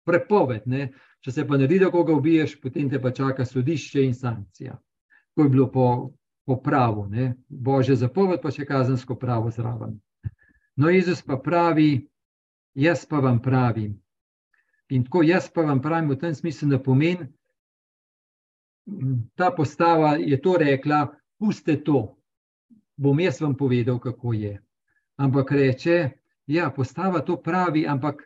prepoved. 0.08 0.62
Ne? 0.64 0.86
Če 1.20 1.32
se 1.34 1.42
pa 1.44 1.58
ne 1.60 1.66
vidi, 1.68 1.82
da 1.82 1.90
koga 1.92 2.14
ubiješ, 2.16 2.54
potem 2.62 2.86
te 2.88 2.96
pa 3.02 3.10
čaka 3.12 3.44
sodišče 3.44 4.00
in 4.06 4.14
sankcija. 4.16 4.78
To 5.36 5.44
je 5.44 5.50
bilo 5.52 5.66
po, 5.68 5.88
po 6.48 6.56
pravu, 6.64 7.04
ne? 7.12 7.34
božje 7.48 7.98
zapoved, 8.00 8.40
pa 8.40 8.48
še 8.48 8.64
kazensko 8.64 9.18
pravo 9.20 9.52
zraven. 9.52 9.98
No, 10.80 10.88
Jezus 10.88 11.20
pa 11.20 11.36
pravi, 11.36 12.06
jaz 12.72 13.02
pa 13.10 13.20
vam 13.20 13.42
pravim. 13.44 13.90
In 14.88 15.04
tako 15.04 15.20
jaz 15.26 15.50
pa 15.52 15.66
vam 15.68 15.82
pravim 15.84 16.08
v 16.14 16.16
tem 16.22 16.32
smislu, 16.32 16.70
da 16.72 16.78
pomeni, 16.80 17.26
ta 19.36 19.50
postava 19.52 20.14
je 20.16 20.40
to 20.40 20.56
rekla, 20.64 21.02
puste 21.36 21.76
to, 21.84 22.06
bom 22.96 23.20
jaz 23.20 23.42
vam 23.44 23.52
povedal, 23.52 24.00
kako 24.00 24.32
je 24.32 24.54
ampak 25.18 25.52
reče, 25.52 26.10
ja, 26.46 26.70
postava 26.70 27.20
to 27.20 27.36
pravi, 27.42 27.86
ampak 27.86 28.22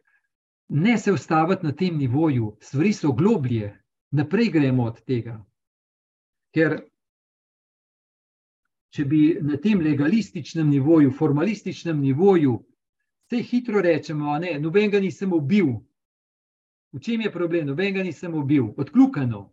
ne 0.68 0.98
se 0.98 1.12
ustaviti 1.12 1.66
na 1.66 1.72
tem 1.72 1.98
nivoju, 1.98 2.56
stvari 2.60 2.92
so 2.92 3.12
globlje, 3.12 3.72
naprej 4.10 4.50
gremo 4.50 4.84
od 4.84 5.02
tega. 5.04 5.36
Ker 6.54 6.78
če 8.92 9.04
bi 9.08 9.22
na 9.40 9.56
tem 9.56 9.80
legalističnem 9.80 10.68
nivoju, 10.68 11.12
formalističnem 11.16 12.00
nivoju, 12.00 12.58
vse 13.26 13.42
hitro 13.42 13.80
rečemo, 13.80 14.36
ne, 14.38 14.58
noben 14.60 14.90
ga 14.92 15.00
nisem 15.00 15.32
ubil. 15.32 15.72
V 16.92 17.00
čem 17.00 17.24
je 17.24 17.32
problem? 17.32 17.66
Noben 17.66 17.94
ga 17.94 18.02
nisem 18.04 18.34
ubil, 18.36 18.74
odkljukano. 18.76 19.46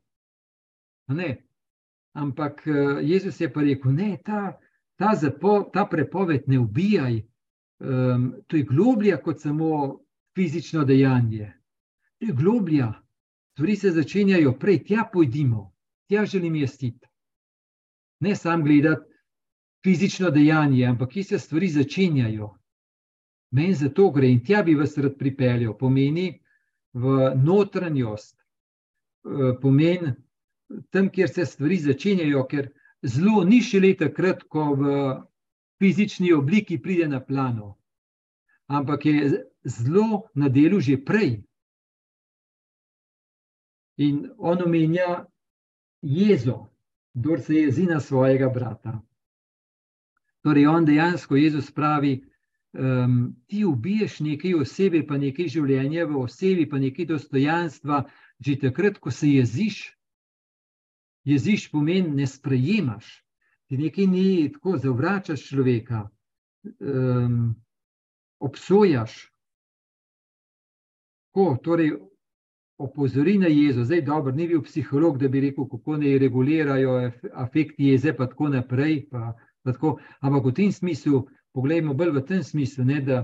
Ampak 2.14 2.68
eh, 2.68 3.00
Jezus 3.08 3.40
je 3.42 3.48
pa 3.54 3.64
rekel, 3.64 3.96
ne, 3.96 4.18
ta, 4.26 4.60
ta, 5.00 5.16
ta 5.74 5.86
prepoved 5.86 6.48
ne 6.48 6.60
ubijaj, 6.60 7.22
um, 7.80 8.34
to 8.48 8.58
je 8.58 8.64
globlja 8.64 9.18
kot 9.22 9.42
samo 9.42 10.00
fizično 10.36 10.84
dejanje. 10.86 11.54
To 12.20 12.26
je 12.26 12.34
globlja. 12.34 12.94
Stvari 13.54 13.76
se 13.76 13.92
začenjajo 13.92 14.54
prej, 14.60 14.84
tja 14.84 15.10
pojdimo, 15.14 15.74
tja 16.08 16.26
želim 16.26 16.56
jaz 16.56 16.78
iti. 16.84 17.08
Ne 18.20 18.36
samo 18.36 18.64
gledati 18.64 19.10
fizično 19.84 20.30
dejanje, 20.30 20.86
ampak 20.86 21.10
ki 21.10 21.24
se 21.24 21.40
stvari 21.40 21.68
začenjajo. 21.68 22.54
Meni 23.52 23.74
za 23.74 23.90
to 23.90 24.12
gre 24.12 24.30
in 24.30 24.44
tja 24.46 24.64
bi 24.64 24.76
vas 24.76 24.98
rad 24.98 25.18
pripeljal, 25.18 25.78
pomeni 25.78 26.40
v 26.94 27.34
notranjost, 27.36 28.36
e, 28.38 29.54
pomeni 29.62 30.14
tam, 30.90 31.10
kjer 31.10 31.30
se 31.30 31.46
stvari 31.46 31.78
začenjajo, 31.78 32.44
ker 32.48 32.70
zelo 33.02 33.44
ni 33.44 33.62
šele 33.62 33.96
takrat, 33.98 34.44
ko 34.44 34.74
v 34.76 34.94
fizični 35.80 36.34
obliki 36.34 36.82
pride 36.82 37.08
na 37.08 37.20
plano, 37.26 37.78
ampak 38.68 39.06
je 39.06 39.46
zelo 39.64 40.28
na 40.36 40.50
delu 40.50 40.80
že 40.80 40.98
prej. 41.06 41.44
In 43.98 44.30
on 44.38 44.64
omenja 44.64 45.26
jezo, 46.02 46.70
kdo 47.14 47.38
se 47.38 47.56
jezi 47.56 47.86
na 47.86 48.00
svojega 48.00 48.50
brata. 48.50 49.02
Torej, 50.42 50.68
on 50.68 50.86
dejansko, 50.86 51.36
Jezus 51.36 51.72
pravi, 51.72 52.24
um, 52.74 53.36
ti 53.48 53.66
ubiješ 53.66 54.20
nekaj 54.20 54.54
osebe, 54.56 55.04
pa 55.08 55.18
nekaj 55.18 55.48
življenja 55.48 56.06
v 56.08 56.22
osebi, 56.22 56.70
pa 56.70 56.80
nekaj 56.80 57.06
dostojanstva, 57.06 58.06
že 58.40 58.56
takrat, 58.60 59.00
ko 59.04 59.12
se 59.12 59.34
jeziš. 59.36 59.82
Jeziš 61.28 61.68
pomeni, 61.72 62.16
ne 62.16 62.28
sprejemaš, 62.28 63.20
ti 63.70 63.78
nekaj 63.78 64.08
ni 64.08 64.52
tako, 64.54 64.78
zavračaš 64.78 65.48
človeka, 65.48 66.08
um, 66.80 67.56
obsojaš. 68.40 69.18
Ko, 71.30 71.58
torej, 71.64 71.92
opozori 72.80 73.38
na 73.38 73.48
jezo, 73.48 73.84
zdaj 73.84 74.02
dobro, 74.02 74.32
ni 74.32 74.48
bil 74.48 74.64
psiholog, 74.66 75.20
da 75.22 75.28
bi 75.28 75.42
rekel, 75.42 75.68
kako 75.70 75.98
naj 76.02 76.18
regulirajo 76.18 77.12
afekti 77.34 77.92
jeze, 77.92 78.14
pa 78.18 78.26
tako 78.28 78.50
naprej. 78.50 79.04
Pa, 79.12 79.36
pa 79.64 79.74
tako. 79.74 80.00
Ampak 80.20 80.50
v 80.50 80.56
tem 80.56 80.72
smislu, 80.72 81.28
pogledajmo 81.54 81.94
bolj 81.94 82.16
v 82.18 82.26
tem 82.26 82.44
smislu, 82.44 82.88
ne, 82.90 83.02
da, 83.06 83.22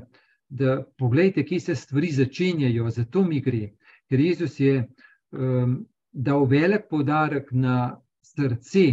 da 0.50 0.78
pogledajte, 0.98 1.46
kje 1.46 1.60
se 1.60 1.76
stvari 1.76 2.12
začenjajo, 2.12 2.90
zato 2.90 3.24
mi 3.24 3.42
gre. 3.42 3.72
Ker 4.10 4.20
Jezus 4.20 4.60
je 4.60 4.84
um, 5.32 5.80
dal 6.12 6.46
velik 6.46 6.86
podarek 6.90 7.50
na 7.52 7.98
srce, 8.22 8.86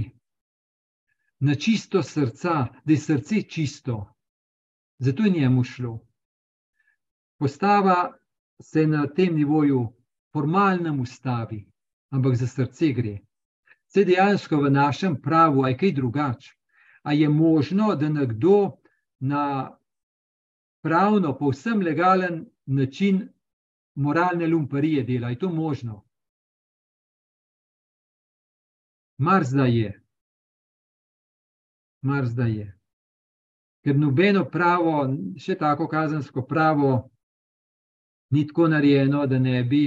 na 1.43 1.55
čisto 1.55 2.03
srca, 2.03 2.69
da 2.85 2.93
je 2.93 2.97
srce 2.97 3.43
čisto. 3.43 4.15
Zato 4.99 5.23
je 5.23 5.31
njemu 5.31 5.65
šlo. 5.65 5.99
Postava 7.39 8.15
se 8.63 8.87
na 8.87 9.07
tem 9.07 9.35
nivoju 9.35 9.89
formalnem 10.33 11.01
ustavi, 11.01 11.67
ampak 12.11 12.37
za 12.37 12.47
srce 12.47 12.93
gre. 12.93 13.19
Se 13.87 14.05
dejansko 14.05 14.57
v 14.57 14.71
našem 14.71 15.17
pravu, 15.23 15.65
aj 15.65 15.77
kaj 15.77 15.93
drugače. 15.93 16.53
A 17.03 17.13
je 17.13 17.29
možno, 17.29 17.95
da 17.95 18.09
nekdo 18.09 18.79
na 19.19 19.77
pravno, 20.83 21.35
povsem 21.39 21.83
legalen 21.83 22.47
način 22.67 23.29
moralne 23.95 24.47
lumparije 24.47 25.03
dela? 25.03 25.31
Je 25.31 25.39
to 25.39 25.51
možno? 25.51 26.05
Mar 29.19 29.45
zdaj 29.45 29.79
je. 29.79 30.02
Mar 32.03 32.27
zdaj 32.27 32.53
je. 32.53 32.69
Ker 33.83 33.99
nobeno 33.99 34.45
pravo, 34.51 35.07
še 35.39 35.55
tako 35.59 35.89
kazensko 35.91 36.45
pravo, 36.47 37.11
ni 38.31 38.47
tako 38.47 38.69
narejeno, 38.69 39.27
da 39.27 39.39
ne 39.39 39.63
bi 39.65 39.85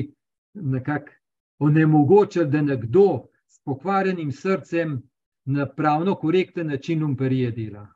nekako 0.54 1.12
onemogočili, 1.60 2.50
da 2.52 2.62
nekdo 2.62 3.28
s 3.48 3.60
pokvarjenim 3.64 4.32
srcem 4.32 4.98
na 5.46 5.66
pravno 5.66 6.16
korekten 6.16 6.68
način 6.68 7.04
umperije 7.04 7.52
dela. 7.52 7.88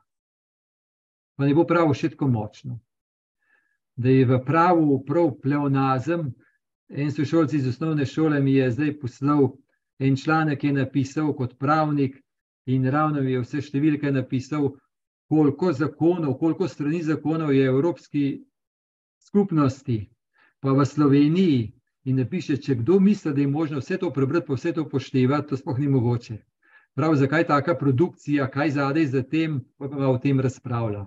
Pa 1.36 1.46
ne 1.46 1.54
bo 1.54 1.64
prav 1.64 1.92
še 1.94 2.12
tako 2.14 2.28
močno. 2.28 2.78
Da 3.96 4.08
je 4.08 4.24
v 4.24 4.40
pravu 4.44 5.02
prav 5.06 5.34
pleonazem. 5.42 6.30
En 6.90 7.12
sošolci 7.12 7.56
iz 7.56 7.68
osnovne 7.68 8.06
šole 8.06 8.40
mi 8.40 8.54
je 8.54 8.70
zdaj 8.70 8.96
poslal 9.00 9.52
en 9.98 10.16
članek, 10.16 10.60
ki 10.60 10.66
je 10.66 10.72
napisal 10.72 11.34
kot 11.36 11.54
pravnik, 11.58 12.16
in 12.74 12.86
ravno 12.90 13.22
je 13.22 13.40
vse 13.40 13.62
številke 13.62 14.12
napisal, 14.12 14.70
koliko 15.30 15.72
zakonov, 15.72 16.38
koliko 16.38 16.68
strani 16.68 17.02
zakonov 17.02 17.52
je 17.54 17.66
v 17.66 17.74
Evropski 17.74 18.24
skupnosti, 19.22 20.10
pa 20.60 20.72
v 20.72 20.86
Sloveniji, 20.86 21.60
in 22.04 22.16
napiše, 22.16 22.56
če 22.56 22.80
kdo 22.80 22.98
misli, 23.00 23.32
da 23.34 23.40
je 23.40 23.48
možno 23.48 23.80
vse 23.80 23.98
to 24.00 24.10
prebrati, 24.12 24.46
pa 24.46 24.56
vse 24.56 24.72
to 24.72 24.88
poštevati, 24.88 25.48
to 25.48 25.56
sploh 25.56 25.78
ni 25.78 25.88
mogoče. 25.88 26.38
Prav, 26.94 27.14
zakaj 27.14 27.46
taka 27.46 27.76
produkcija, 27.78 28.48
kaj 28.50 28.70
zadej 28.76 29.06
za 29.06 29.22
tem, 29.22 29.60
pa 29.78 29.88
pa 29.88 30.08
o 30.08 30.18
tem 30.18 30.40
razpravlja. 30.40 31.06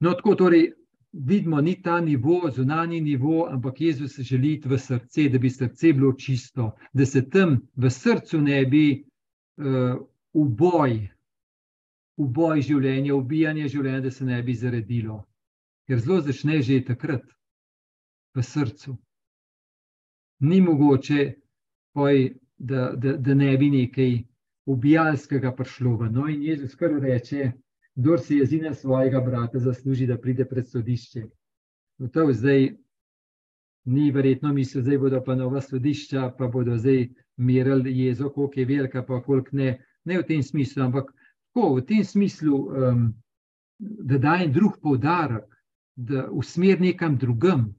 No, 0.00 0.12
tako 0.12 0.34
torej 0.34 0.70
vidimo, 1.12 1.60
ni 1.60 1.82
ta 1.82 2.00
nivo, 2.00 2.50
zunani 2.50 3.00
nivo, 3.00 3.46
ampak 3.50 3.80
Jezus 3.80 4.18
želi 4.20 4.52
iti 4.52 4.68
v 4.68 4.78
srce, 4.78 5.28
da 5.28 5.38
bi 5.38 5.50
srce 5.50 5.92
bilo 5.92 6.12
čisto, 6.12 6.72
da 6.92 7.06
se 7.06 7.28
tam 7.28 7.60
v 7.76 7.90
srcu 7.90 8.40
ne 8.40 8.64
bi 8.66 9.05
uh, 9.56 9.96
uboj, 10.32 10.98
uboj 12.16 12.62
življenja, 12.62 13.14
ubijanje 13.14 13.68
življenja, 13.72 14.04
da 14.06 14.10
se 14.10 14.24
ne 14.24 14.42
bi 14.42 14.54
zaredilo. 14.54 15.22
Ker 15.86 16.00
zelo 16.02 16.20
začne 16.20 16.62
že 16.62 16.82
takrat 16.84 17.24
v 18.34 18.42
srcu. 18.42 18.96
Ni 20.40 20.60
mogoče, 20.60 21.34
poj, 21.96 22.34
da, 22.58 22.90
da, 22.92 23.16
da 23.16 23.34
ne 23.34 23.52
bi 23.56 23.70
nekaj 23.70 24.16
ubijalskega 24.66 25.54
prišlo. 25.56 26.10
No, 26.10 26.26
in 26.28 26.42
Jezus 26.42 26.74
kar 26.76 26.92
reče, 27.00 27.52
kdo 27.96 28.18
si 28.18 28.40
jezina 28.42 28.74
svojega 28.74 29.20
brata 29.20 29.58
zasluži, 29.58 30.06
da 30.06 30.18
pride 30.20 30.44
pred 30.44 30.68
sodišče. 30.68 31.22
No, 31.98 32.08
to 32.12 32.32
zdaj 32.32 32.74
ni 33.86 34.10
verjetno 34.10 34.52
misel, 34.52 34.82
da 34.82 34.98
bodo 34.98 35.22
pa 35.24 35.34
nova 35.34 35.60
sodišča, 35.60 36.34
pa 36.38 36.48
bodo 36.48 36.76
zdaj 36.76 37.06
merili 37.36 37.98
jezo, 37.98 38.30
koliko 38.30 38.60
je 38.60 38.66
velika, 38.66 39.02
pa 39.02 39.22
koliko 39.22 39.56
ne. 39.56 39.78
Ne 40.04 40.20
v 40.20 40.22
tem 40.22 40.42
smislu, 40.42 40.84
ampak 40.84 41.08
tako, 41.50 41.74
v 41.74 41.82
tem 41.86 42.04
smislu, 42.04 42.56
um, 42.56 43.06
da 43.78 44.18
dajem 44.18 44.52
drug 44.52 44.76
poudarek, 44.82 45.48
da 45.96 46.28
usmer 46.30 46.80
nekam 46.80 47.16
drugam, 47.18 47.74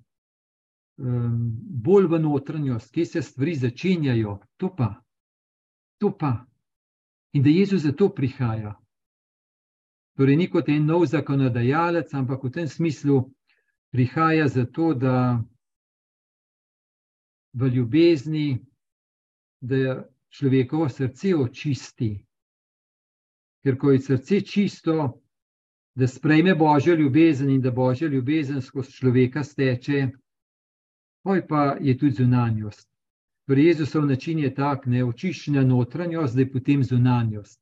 um, 0.98 1.38
bolj 1.86 2.10
v 2.12 2.20
notranjost, 2.20 2.92
kje 2.92 3.06
se 3.06 3.22
stvari 3.22 3.56
začenjajo, 3.56 4.40
to 4.58 4.74
pa, 4.76 4.90
to 6.02 6.12
pa. 6.18 6.46
In 7.34 7.44
da 7.44 7.50
Jezus 7.50 7.82
za 7.82 7.92
to 7.92 8.10
prihaja. 8.10 8.76
Torej, 10.18 10.36
ni 10.36 10.48
kot 10.50 10.70
en 10.70 10.86
nov 10.86 11.06
zakonodajalec, 11.06 12.14
ampak 12.14 12.44
v 12.44 12.52
tem 12.52 12.68
smislu 12.68 13.22
prihaja 13.94 14.48
zato, 14.48 14.94
da 14.94 15.38
v 17.54 17.70
ljubezni, 17.76 18.58
da 19.62 20.04
človekovo 20.30 20.90
srce 20.90 21.36
očisti. 21.36 22.12
Ker 23.64 23.78
ko 23.78 23.92
je 23.92 24.00
srce 24.00 24.42
čisto, 24.42 25.22
da 25.96 26.08
sprejme 26.08 26.56
božjo 26.56 26.96
ljubezen 26.96 27.50
in 27.50 27.62
da 27.62 27.72
božja 27.72 28.08
ljubezen 28.08 28.62
skozi 28.62 28.92
človeka 28.92 29.44
steče, 29.44 30.08
Poj 31.28 31.48
pa 31.48 31.76
je 31.80 31.98
tudi 31.98 32.12
zunanjost. 32.12 32.88
Torej, 33.48 33.66
Jezusov 33.68 34.06
način 34.06 34.40
je 34.40 34.54
tak, 34.56 34.86
ne 34.86 35.04
očiščena 35.04 35.64
notranjost, 35.64 36.34
zdaj 36.34 36.46
potem 36.52 36.84
zunanjost. 36.84 37.60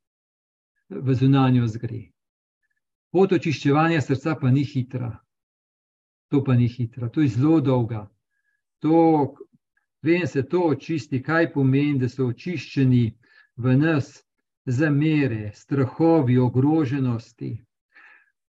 V 0.88 1.14
zunanjost 1.14 1.80
gre. 1.82 2.04
Pot 3.10 3.32
očiščevanja 3.34 4.04
srca 4.06 4.36
pa 4.38 4.52
ni 4.54 4.62
hitra. 4.64 5.10
To 6.30 6.44
pa 6.44 6.54
ni 6.54 6.68
hitra, 6.68 7.08
to 7.10 7.26
je 7.26 7.32
zelo 7.34 7.58
dolga. 7.60 8.04
To, 8.86 9.34
vem 10.06 10.26
se 10.26 10.42
to 10.42 10.62
očisti, 10.70 11.22
kaj 11.22 11.50
pomeni, 11.52 11.98
da 11.98 12.08
so 12.08 12.28
očiščeni 12.30 13.04
v 13.56 13.76
nas 13.80 14.12
zamere, 14.66 15.50
strahovi, 15.54 16.38
ogroženosti. 16.38 17.50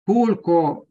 Koliko 0.06 0.86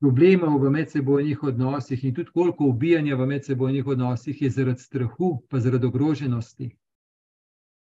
problemov 0.00 0.60
v 0.62 0.70
medsebojnih 0.70 1.42
odnosih 1.42 2.04
in 2.04 2.14
tudi 2.14 2.30
koliko 2.34 2.70
ubijanja 2.72 3.16
v 3.16 3.26
medsebojnih 3.26 3.86
odnosih 3.86 4.42
je 4.42 4.50
zaradi 4.50 4.80
strahu, 4.80 5.32
pa 5.50 5.60
zaradi 5.60 5.86
ogroženosti. 5.86 6.70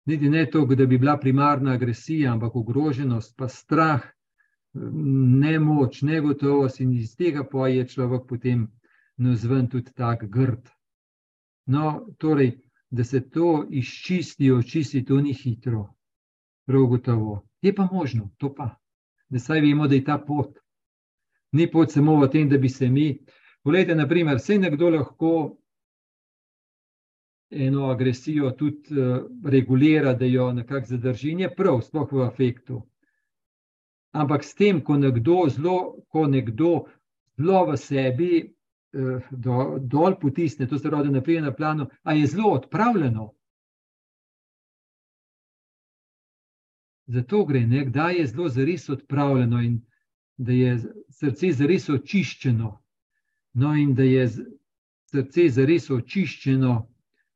Niti 0.06 0.30
ne 0.30 0.46
to, 0.46 0.66
da 0.66 0.86
bi 0.86 0.98
bila 0.98 1.18
primarna 1.18 1.74
agresija, 1.74 2.34
ampak 2.34 2.56
ogroženost, 2.56 3.34
pa 3.38 3.48
strah, 3.50 4.04
nemoč, 4.74 6.02
negotovost 6.02 6.80
in 6.80 6.94
iz 6.94 7.16
tega 7.16 7.44
pa 7.44 7.68
je 7.68 7.88
človek 7.88 8.28
potem 8.28 8.68
nazven 9.18 9.70
tudi 9.70 9.94
tak 9.96 10.28
grd. 10.30 10.75
No, 11.66 12.08
torej, 12.18 12.58
da 12.90 13.04
se 13.04 13.22
to 13.30 13.66
izčisti, 13.70 14.52
očisti, 14.52 15.06
to 15.06 15.22
ni 15.22 15.34
hitro, 15.34 15.88
prav 16.66 16.86
gotovo. 16.86 17.48
Je 17.62 17.76
pa 17.76 17.88
možno, 17.92 18.30
to 18.38 18.54
pa, 18.56 18.76
da 19.30 19.40
saj 19.40 19.62
vemo, 19.62 19.88
da 19.88 19.96
je 19.96 20.04
ta 20.04 20.18
pot 20.18 20.60
ni 21.56 21.72
pot 21.72 21.92
samo 21.92 22.20
v 22.20 22.30
tem, 22.30 22.50
da 22.50 22.58
bi 22.58 22.70
se 22.70 22.90
mi. 22.90 23.20
Poglejte, 23.64 23.96
naprimer, 23.96 24.38
vse 24.38 24.58
nekdo 24.60 24.90
lahko 24.90 25.32
eno 27.50 27.90
agresijo 27.90 28.52
tudi 28.58 28.98
uh, 29.00 29.24
regulira, 29.46 30.14
da 30.14 30.26
jo 30.26 30.52
nekako 30.54 30.90
zadrži, 30.90 31.32
in 31.32 31.46
je 31.46 31.54
prav, 31.56 31.80
sploh 31.86 32.12
v 32.12 32.26
afektu. 32.26 32.82
Ampak 34.16 34.44
s 34.44 34.56
tem, 34.56 34.82
ko 34.82 34.98
nekdo 34.98 35.46
zelo, 35.50 35.78
ko 36.12 36.26
nekdo 36.28 36.74
zelo 37.38 37.64
v 37.72 37.78
sebi 37.80 38.32
do, 39.32 39.78
dol 39.80 40.20
potisne, 40.20 40.68
to 40.68 40.80
se 40.80 40.90
rodi 40.90 41.10
naprej 41.12 41.42
na 41.42 41.52
planu, 41.52 41.88
a 42.04 42.14
je 42.14 42.28
zelo 42.28 42.52
odpravljeno. 42.52 43.32
Zato 47.08 47.46
gre, 47.46 47.66
kdaj 47.86 48.16
je 48.16 48.28
zelo 48.28 48.50
zares 48.50 48.90
odpravljeno 48.90 49.62
in 49.62 49.82
da 50.38 50.52
je 50.52 50.78
srce 51.10 51.52
zares 51.52 51.90
očiščeno. 51.90 52.72
No, 53.54 53.76
in 53.76 53.94
da 53.96 54.04
je 54.04 54.28
srce 55.12 55.50
zares 55.50 55.90
očiščeno, 55.90 56.88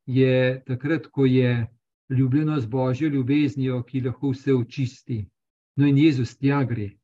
je 0.06 0.63
takrat, 0.65 1.08
ko 1.08 1.26
je 1.26 1.67
ljubljeno 2.10 2.60
z 2.60 2.65
božjo 2.65 3.10
ljubeznijo, 3.10 3.84
ki 3.84 4.02
lahko 4.02 4.32
vse 4.34 4.54
očisti. 4.54 5.30
No, 5.76 5.88
in 5.88 5.98
Jezus 5.98 6.38
tja 6.38 6.63
gre. 6.63 6.98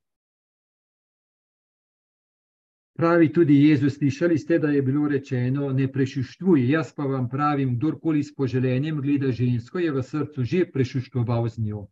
Pravi 2.96 3.34
tudi 3.34 3.56
Jezus, 3.68 3.98
slišali 3.98 4.38
ste, 4.38 4.60
da 4.60 4.70
je 4.72 4.82
bilo 4.82 5.08
rečeno: 5.08 5.74
Ne 5.74 5.92
prešuštvuj. 5.92 6.70
Jaz 6.72 6.94
pa 6.96 7.04
vam 7.04 7.30
pravim, 7.30 7.76
kdorkoli 7.76 8.24
s 8.24 8.36
poželjenjem 8.36 9.02
gleda 9.02 9.32
žensko, 9.32 9.80
je 9.80 9.92
v 9.92 10.04
srcu 10.04 10.44
že 10.44 10.66
prešuštvoval 10.72 11.50
z 11.50 11.58
njo. 11.60 11.88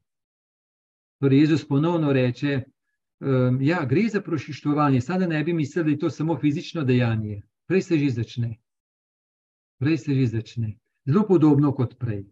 Torej, 1.20 1.40
Jezus 1.40 1.68
ponovno 1.68 2.14
reče: 2.14 2.62
um, 3.20 3.60
Ja, 3.62 3.86
gre 3.86 4.08
za 4.10 4.22
prešuštvovanje, 4.22 5.02
samo 5.02 5.20
da 5.20 5.28
ne 5.28 5.44
bi 5.44 5.54
mislili, 5.54 5.86
da 5.86 5.92
je 5.92 6.00
to 6.00 6.10
samo 6.10 6.38
fizično 6.40 6.84
dejanje. 6.84 7.42
Prej 7.68 7.82
se 7.82 7.98
že 7.98 8.10
začne. 8.10 8.58
Prej 9.80 9.98
se 9.98 10.16
že 10.16 10.28
začne. 10.28 10.78
Zelo 11.06 11.28
podobno 11.28 11.74
kot 11.76 12.00
prej. 12.00 12.24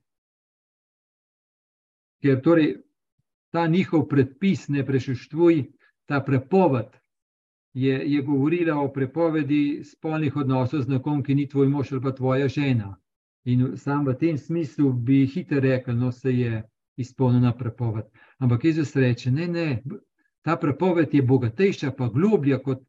Ker 2.24 2.42
torej 2.42 2.78
ta 3.52 3.68
njihov 3.68 4.08
predpis, 4.08 4.68
ne 4.68 4.86
prešuštvuj, 4.86 5.66
ta 6.06 6.24
prepoved 6.24 7.01
je, 7.74 8.12
je 8.14 8.22
govorila 8.22 8.80
o 8.82 8.92
prepovedi 8.94 9.82
spolnih 9.84 10.36
odnosov 10.36 10.82
z 10.82 10.88
nekom, 10.88 11.24
ki 11.24 11.36
ni 11.36 11.48
tvoj 11.50 11.70
mož 11.70 11.92
ali 11.92 12.02
pa 12.02 12.12
tvoja 12.12 12.48
žena. 12.48 12.96
In 13.46 13.78
sam 13.78 14.06
v 14.06 14.18
tem 14.18 14.38
smislu 14.38 14.94
bi 14.94 15.26
hitro 15.26 15.60
rekel, 15.60 15.96
no 15.96 16.12
se 16.12 16.32
je 16.32 16.64
izpolnjena 16.98 17.54
prepoved. 17.58 18.06
Ampak 18.38 18.64
Jezus 18.64 18.96
reče, 18.96 19.32
ne, 19.32 19.48
ne, 19.48 19.84
ta 20.42 20.58
prepoved 20.58 21.14
je 21.14 21.22
bogatejša, 21.22 21.92
pa 21.98 22.10
globlja 22.10 22.60
kot 22.60 22.84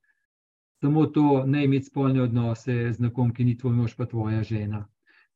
samo 0.80 1.06
to, 1.06 1.44
ne 1.46 1.64
imeti 1.64 1.86
spolne 1.86 2.22
odnose 2.22 2.92
z 2.92 2.98
nekom, 3.00 3.32
ki 3.34 3.44
ni 3.44 3.56
tvoj 3.58 3.72
mož 3.72 3.94
pa 3.96 4.06
tvoja 4.06 4.42
žena. 4.42 4.88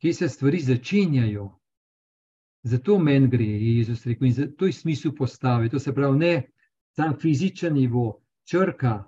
Kje 0.02 0.12
se 0.14 0.28
stvari 0.28 0.61
začenjajo? 0.61 1.48
Zato 2.62 2.98
meni 2.98 3.28
gre, 3.28 3.44
je 3.44 3.76
Jezus 3.76 4.06
rekel, 4.06 4.26
in 4.26 4.35
zato 4.35 4.66
je 4.66 4.72
smisel 4.72 5.14
postave. 5.14 5.68
To 5.68 5.78
se 5.78 5.94
pravi, 5.94 6.18
ne 6.18 6.42
sam 6.96 7.14
fizičen 7.20 7.74
nivo, 7.74 8.20
črka, 8.44 9.04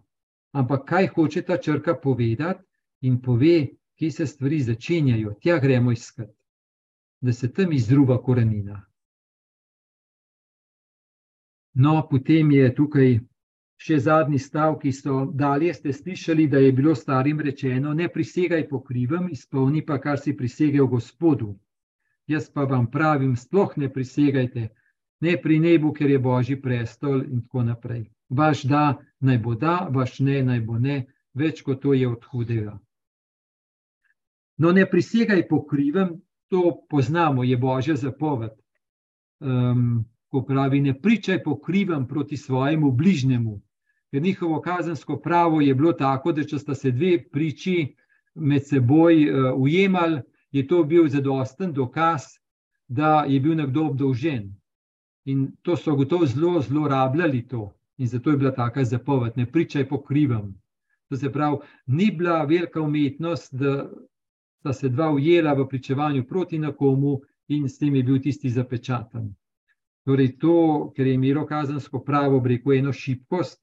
ampak 0.53 0.85
kaj 0.89 1.07
hoče 1.15 1.43
ta 1.43 1.57
črka 1.57 1.95
povedati, 1.95 2.65
in 3.01 3.21
pove, 3.23 3.69
kje 3.99 4.11
se 4.11 4.27
stvari 4.27 4.61
začenjajo, 4.61 5.35
tja 5.41 5.59
gremo 5.59 5.93
iskati, 5.93 6.33
da 7.21 7.33
se 7.33 7.53
tam 7.53 7.73
izruba 7.73 8.23
korenina. 8.23 8.85
No, 11.75 12.09
potem 12.11 12.51
je 12.51 12.75
tukaj 12.75 13.19
še 13.79 13.99
zadnji 14.03 14.39
stav, 14.43 14.79
ki 14.83 14.93
so 14.93 15.21
dalje 15.31 15.75
ste 15.75 15.93
slišali, 15.93 16.49
da 16.49 16.59
je 16.59 16.73
bilo 16.73 16.95
starim 16.95 17.41
rečeno: 17.41 17.95
Ne 17.95 18.09
prisegaj 18.09 18.69
po 18.69 18.83
krivem, 18.83 19.29
izpolni 19.31 19.85
pa, 19.87 20.01
kar 20.03 20.19
si 20.19 20.37
prisegel 20.37 20.87
Gospodu. 20.87 21.55
Jaz 22.27 22.51
pa 22.51 22.65
vam 22.65 22.91
pravim, 22.91 23.37
sploh 23.37 23.77
ne 23.77 23.89
prisegajte, 23.93 24.69
ne 25.21 25.37
pri 25.43 25.59
nebu, 25.59 25.93
ker 25.93 26.11
je 26.11 26.19
Božji 26.19 26.59
prestol 26.63 27.23
in 27.23 27.43
tako 27.43 27.63
naprej. 27.63 28.05
Vaš 28.29 28.63
da 28.63 28.99
naj 29.21 29.39
bo 29.39 29.55
da, 29.55 29.89
vaš 29.91 30.19
ne 30.21 30.43
naj 30.43 30.61
bo 30.61 30.79
ne, 30.79 31.07
več 31.35 31.63
kot 31.63 31.83
to 31.83 31.95
je 31.95 32.09
od 32.09 32.25
hudega. 32.31 32.79
No, 34.59 34.73
ne 34.73 34.85
prisegaj 34.91 35.47
po 35.49 35.63
krivem, 35.67 36.19
to 36.49 36.81
poznamo, 36.91 37.45
je 37.45 37.57
božja 37.57 37.97
zapoved. 37.97 38.53
Um, 39.41 40.05
ko 40.29 40.43
pravi, 40.43 40.81
ne 40.81 40.93
pričaj 41.01 41.43
po 41.43 41.57
krivem 41.61 42.07
proti 42.09 42.37
svojemu 42.37 42.91
bližnjemu. 42.93 43.61
Ker 44.11 44.23
njihovo 44.23 44.61
kazensko 44.61 45.17
pravo 45.21 45.61
je 45.61 45.75
bilo 45.75 45.93
tako, 45.93 46.33
da 46.33 46.45
če 46.45 46.59
sta 46.59 46.75
se 46.75 46.91
dve 46.91 47.17
priči 47.31 47.95
med 48.35 48.67
seboj 48.67 49.25
uh, 49.31 49.53
ujemali, 49.57 50.21
je 50.53 50.67
to 50.67 50.83
bil 50.85 51.09
zadosten 51.09 51.73
dokaz, 51.73 52.25
da 52.89 53.25
je 53.29 53.41
bil 53.41 53.55
nekdo 53.57 53.85
obdolžen. 53.91 54.55
In 55.25 55.51
to 55.63 55.77
so 55.77 55.95
gotovo 55.97 56.27
zelo 56.27 56.61
zlorabljali 56.61 57.47
to. 57.49 57.73
In 57.99 58.07
zato 58.07 58.31
je 58.31 58.37
bila 58.37 58.51
taka 58.55 58.85
zapoved, 58.85 59.37
ne 59.37 59.47
pričaj 59.47 59.89
po 59.89 60.03
krivem. 60.03 60.55
To 61.09 61.17
se 61.17 61.33
pravi, 61.33 61.57
ni 61.87 62.11
bila 62.11 62.45
velika 62.45 62.81
umetnost, 62.81 63.55
da 63.55 63.91
sta 64.61 64.73
se 64.73 64.89
dva 64.89 65.11
ujela 65.11 65.53
v 65.55 65.69
pričevanju 65.69 66.27
proti 66.27 66.59
nekomu 66.59 67.21
in 67.49 67.69
s 67.69 67.79
tem 67.79 67.95
je 67.97 68.03
bil 68.03 68.21
tisti 68.23 68.51
zapečatan. 68.51 69.35
Torej, 70.05 70.39
to, 70.39 70.93
ker 70.97 71.07
je 71.07 71.15
imelo 71.15 71.47
kazansko 71.47 72.03
pravo, 72.05 72.43
reko 72.45 72.73
eno 72.73 72.93
šibkost, 72.93 73.61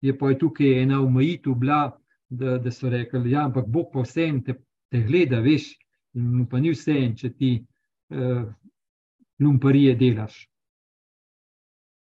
je 0.00 0.18
pa 0.18 0.30
je 0.30 0.38
tukaj 0.38 0.82
ena 0.82 1.00
omejitev 1.02 1.54
bila, 1.54 1.98
da, 2.28 2.58
da 2.58 2.70
so 2.70 2.90
rekli, 2.90 3.30
ja, 3.30 3.44
ampak 3.44 3.66
Bog 3.66 3.90
pa 3.92 4.02
vse 4.04 4.28
te, 4.46 4.54
te 4.90 5.02
gleda, 5.02 5.40
veš, 5.40 5.72
in 6.14 6.28
mu 6.36 6.46
pa 6.48 6.60
ni 6.60 6.72
vse 6.74 6.94
en, 6.98 7.14
če 7.16 7.30
ti 7.34 7.50
uh, 7.58 8.44
lumparije 9.40 9.94
delaš. 9.96 10.48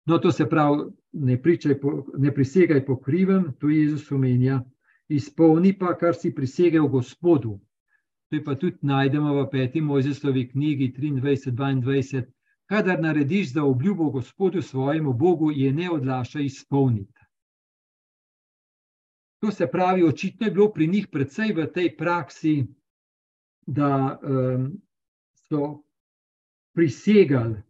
No, 0.06 0.20
to 0.20 0.32
se 0.32 0.48
pravi, 0.50 0.92
ne, 1.14 1.38
po, 1.82 2.06
ne 2.18 2.34
prisegaj 2.34 2.86
po 2.86 2.98
krivem, 3.02 3.54
to 3.60 3.70
je 3.70 3.80
Jezus 3.80 4.12
omenja, 4.12 4.62
izpolni 5.10 5.74
pa, 5.78 5.98
kar 5.98 6.16
si 6.16 6.34
prisegel 6.36 6.88
Gospodu. 6.88 7.60
To 8.32 8.40
pa 8.46 8.56
tudi 8.56 8.78
najdemo 8.82 9.34
v 9.44 9.50
peti 9.50 9.82
Mojzesovi 9.82 10.48
knjigi 10.50 10.94
23-22. 10.98 12.24
Kadar 12.66 13.02
narediš 13.02 13.54
za 13.54 13.64
obljubo 13.64 14.10
Gospodu 14.10 14.62
svojemu 14.62 15.14
Bogu, 15.14 15.52
je 15.52 15.74
ne 15.74 15.92
odlaša 15.92 16.40
izpolniti. 16.40 17.22
To 19.44 19.52
se 19.52 19.68
pravi, 19.68 20.04
očitno 20.04 20.48
je 20.48 20.52
bilo 20.52 20.72
pri 20.72 20.88
njih 20.88 21.08
predvsej 21.12 21.54
v 21.54 21.68
tej 21.74 21.98
praksi, 21.98 22.66
da 23.68 24.20
um, 24.24 24.82
so 25.36 25.84
prisegali 26.74 27.62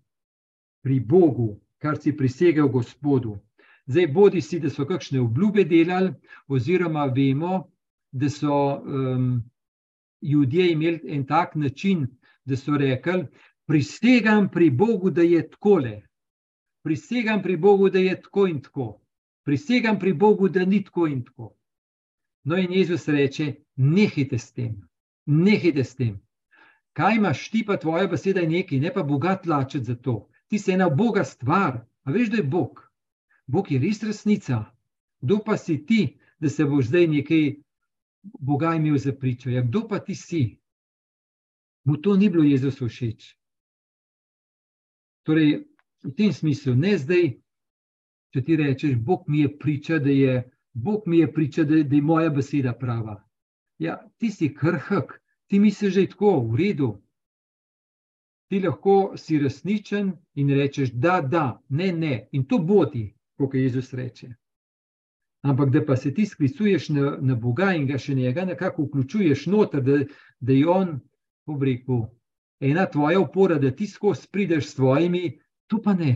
pri 0.84 1.00
Bogu, 1.00 1.63
kar 1.84 1.98
si 2.02 2.16
prisegel 2.16 2.70
Gospodu. 2.72 3.38
Zdaj, 3.86 4.08
bodi 4.08 4.42
si, 4.42 4.60
da 4.64 4.70
so 4.72 4.86
kakšne 4.88 5.20
obljube 5.20 5.66
delali, 5.68 6.14
oziroma 6.48 7.10
vemo, 7.12 7.66
da 8.12 8.30
so 8.32 8.60
um, 8.80 9.44
ljudje 10.22 10.70
imeli 10.72 11.02
en 11.16 11.26
tak 11.28 11.56
način, 11.56 12.08
da 12.46 12.56
so 12.56 12.78
rekli: 12.80 13.26
Prisegam 13.68 14.48
pri 14.52 14.70
Bogu, 14.70 15.12
da 15.12 15.28
je 15.28 15.44
takole, 15.50 16.02
prisegam 16.84 17.44
pri 17.44 17.58
Bogu, 17.58 17.90
da 17.90 18.00
je 18.00 18.16
tako 18.22 18.48
in 18.48 18.62
tako, 18.62 18.88
prisegam 19.44 20.00
pri 20.00 20.14
Bogu, 20.14 20.50
da 20.50 20.66
ni 20.66 20.84
tako 20.84 21.08
in 21.08 21.24
tako. 21.26 21.54
No, 22.44 22.58
in 22.58 22.72
Jezus 22.72 23.08
reče: 23.08 23.56
Nehite 23.76 24.38
s 24.38 24.54
tem, 24.54 24.80
nehite 25.26 25.84
s 25.84 25.96
tem. 25.96 26.20
Kaj 26.94 27.16
imaš 27.16 27.50
ti, 27.50 27.64
pa 27.68 27.78
tvoja 27.78 28.08
beseda 28.08 28.40
je 28.40 28.50
nekaj, 28.50 28.80
ne 28.80 28.94
pa 28.94 29.04
bogat 29.04 29.46
lačeti 29.46 29.86
za 29.86 29.96
to 29.96 30.30
ti 30.54 30.60
si 30.60 30.72
ena 30.72 30.90
Boga 30.90 31.24
stvar, 31.26 31.80
a 32.06 32.12
veš, 32.14 32.28
da 32.30 32.38
je 32.38 32.44
Bog. 32.44 32.92
Bog 33.48 33.72
je 33.72 33.80
res 33.82 34.04
resnica. 34.04 34.60
Kdo 35.22 35.40
pa 35.46 35.56
si 35.58 35.80
ti, 35.86 36.20
da 36.38 36.50
se 36.50 36.66
boš 36.70 36.92
zdaj 36.92 37.08
nekaj 37.08 37.56
Boga 38.38 38.76
imel 38.78 39.00
za 39.02 39.16
pričo? 39.18 39.50
Ja, 39.50 39.64
kdo 39.66 39.88
pa 39.90 39.98
ti 40.00 40.14
si? 40.16 40.60
Mu 41.84 41.98
to 41.98 42.14
ni 42.16 42.30
bilo 42.30 42.44
Jezus 42.46 42.78
všeč. 42.78 43.32
Torej, 45.26 45.66
v 46.04 46.14
tem 46.14 46.30
smislu, 46.30 46.76
ne 46.78 46.94
zdaj, 47.02 47.32
če 48.30 48.44
ti 48.46 48.58
rečeš, 48.62 48.94
Bog 49.02 49.26
mi 49.28 49.42
je 49.42 49.58
priča, 49.58 49.98
da 49.98 50.14
je, 50.14 50.38
Bog 50.74 51.10
mi 51.10 51.24
je, 51.24 51.34
priča, 51.34 51.66
da, 51.66 51.82
da 51.82 51.96
je 51.96 52.02
moja 52.02 52.30
beseda 52.30 52.78
prava. 52.78 53.24
Ja, 53.82 53.98
ti 54.22 54.30
si 54.30 54.54
krhk, 54.54 55.18
ti 55.50 55.60
misliš, 55.60 55.98
da 55.98 56.06
je 56.06 56.14
tako, 56.14 56.36
v 56.46 56.62
redu, 56.62 56.94
ti 58.54 58.60
lahko 58.60 59.14
si 59.18 59.40
resničen 59.40 60.12
in 60.36 60.50
rečeš, 60.54 60.92
da, 60.94 61.22
da, 61.22 61.62
ne, 61.70 61.92
ne. 61.92 62.28
In 62.32 62.44
to 62.46 62.60
bodi, 62.60 63.08
kot 63.38 63.54
je 63.54 63.64
Jezus 63.64 63.94
reče. 63.94 64.28
Ampak 65.42 65.72
da 65.74 65.82
pa 65.86 65.96
se 65.96 66.14
ti 66.14 66.26
sklicuješ 66.26 66.90
na, 66.90 67.18
na 67.22 67.36
Boga 67.36 67.72
in 67.74 67.88
ga 67.90 67.98
še 67.98 68.14
njega 68.16 68.46
nekako 68.46 68.86
vključuješ 68.86 69.48
noter, 69.50 69.82
da, 69.82 69.98
da 70.40 70.54
je 70.54 70.68
on, 70.70 71.00
po 71.46 71.56
breku, 71.58 71.98
ena 72.60 72.86
tvoja 72.86 73.24
opora, 73.24 73.58
da 73.58 73.72
ti 73.72 73.88
skozi 73.90 74.30
prideš 74.32 74.68
s 74.68 74.76
svojimi, 74.76 75.40
to 75.68 75.82
pa 75.82 75.98
ne, 75.98 76.14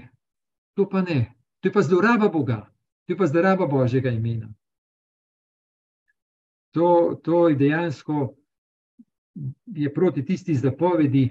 to 0.77 0.85
pa 0.89 1.01
ne. 1.01 1.33
To 1.59 1.71
je 1.71 1.73
pa 1.73 1.81
zloraba 1.81 2.29
Boga, 2.29 2.59
to 3.07 3.15
je 3.15 3.17
pa 3.17 3.25
zloraba 3.25 3.65
Božjega 3.65 4.13
imena. 4.13 4.53
To, 6.77 7.17
to 7.23 7.49
je 7.49 7.57
dejansko 7.65 8.29
proti 9.95 10.25
tisti 10.25 10.55
zapovedi, 10.55 11.25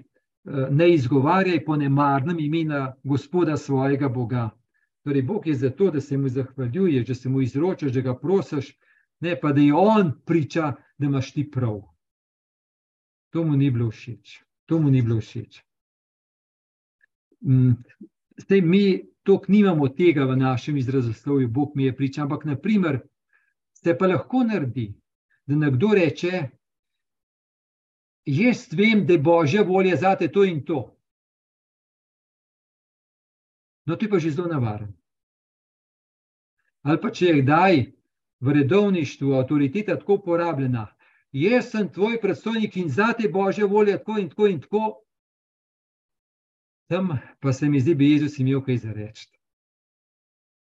ne 0.70 0.94
izgovarjaj 0.94 1.64
po 1.64 1.76
nemarnem 1.76 2.38
imena 2.40 2.94
Gospoda 3.04 3.56
svojega 3.56 4.08
Boga. 4.08 4.50
Torej, 5.04 5.22
Bog 5.22 5.46
je 5.46 5.54
zato, 5.54 5.90
da 5.90 6.00
se 6.00 6.16
mu 6.18 6.28
zahvaljuješ, 6.28 7.06
da 7.06 7.14
se 7.14 7.28
mu 7.28 7.40
izročaš, 7.40 7.92
da 7.92 8.00
ga 8.00 8.14
prosiš, 8.18 8.78
ne 9.20 9.40
pa 9.40 9.52
da 9.52 9.60
je 9.60 9.74
on 9.74 10.12
priča, 10.26 10.72
da 10.98 11.06
imaš 11.06 11.32
ti 11.32 11.50
prav. 11.50 11.82
To 13.30 13.44
mu 13.44 13.56
ni 13.56 13.70
bilo 13.70 13.90
všeč. 13.90 14.40
To 14.66 14.78
mu 14.78 14.90
ni 14.90 15.02
bilo 15.02 15.20
všeč. 15.20 15.62
Mm, 17.40 17.72
zdaj, 18.36 18.60
mi 18.60 19.04
tok 19.22 19.48
nimamo 19.48 19.88
tega 19.88 20.24
v 20.24 20.36
našem 20.36 20.76
izrazoslovju, 20.76 21.48
Bog 21.48 21.72
mi 21.74 21.84
je 21.84 21.96
priča, 21.96 22.22
ampak 22.22 22.44
naprimer, 22.44 23.00
se 23.72 23.98
pa 23.98 24.06
lahko 24.06 24.44
naredi, 24.44 24.94
da 25.46 25.56
nekdo 25.56 25.88
reče, 25.94 26.48
jaz 28.26 28.68
vem, 28.72 29.06
da 29.06 29.12
je 29.12 29.18
božja 29.18 29.62
volja 29.62 29.96
za 29.96 30.16
te 30.16 30.28
to 30.32 30.44
in 30.44 30.64
to. 30.64 30.92
No, 33.86 33.96
ti 33.96 34.10
pa 34.10 34.18
že 34.18 34.30
zelo 34.30 34.48
navaren. 34.48 34.90
Ali 36.82 37.00
pa 37.00 37.10
če 37.10 37.26
je 37.26 37.42
kdaj 37.42 37.76
v 38.40 38.52
redovništvu 38.52 39.34
avtoriteta 39.38 39.96
tako 39.98 40.18
uporabljena, 40.20 40.86
jaz 41.32 41.70
sem 41.70 41.88
tvoj 41.92 42.20
predstojnik 42.20 42.76
in 42.76 42.90
za 42.90 43.12
te 43.18 43.28
božja 43.28 43.66
volja 43.66 43.98
tako 43.98 44.18
in 44.18 44.28
tako 44.28 44.46
in 44.46 44.60
tako. 44.60 45.02
Tam 46.90 47.18
pa 47.40 47.52
se 47.52 47.68
mi 47.68 47.80
zdi, 47.80 47.94
da 47.94 47.98
bi 47.98 48.10
Jezus 48.10 48.38
imel 48.38 48.62
kaj 48.62 48.76
za 48.78 48.92
reči. 48.92 49.26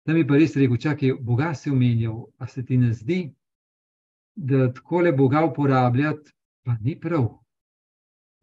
Tam 0.04 0.16
je 0.16 0.26
pa 0.26 0.36
res 0.36 0.56
rekel, 0.56 0.76
čakaj, 0.76 1.14
Boga 1.20 1.54
se 1.54 1.70
omenjal, 1.70 2.26
a 2.38 2.46
se 2.46 2.64
ti 2.64 2.76
ne 2.76 2.92
zdi, 2.92 3.34
da 4.36 4.72
tako 4.72 5.00
le 5.00 5.12
Boga 5.12 5.44
uporabljati, 5.44 6.30
pa 6.64 6.76
ni 6.80 7.00
prav. 7.00 7.43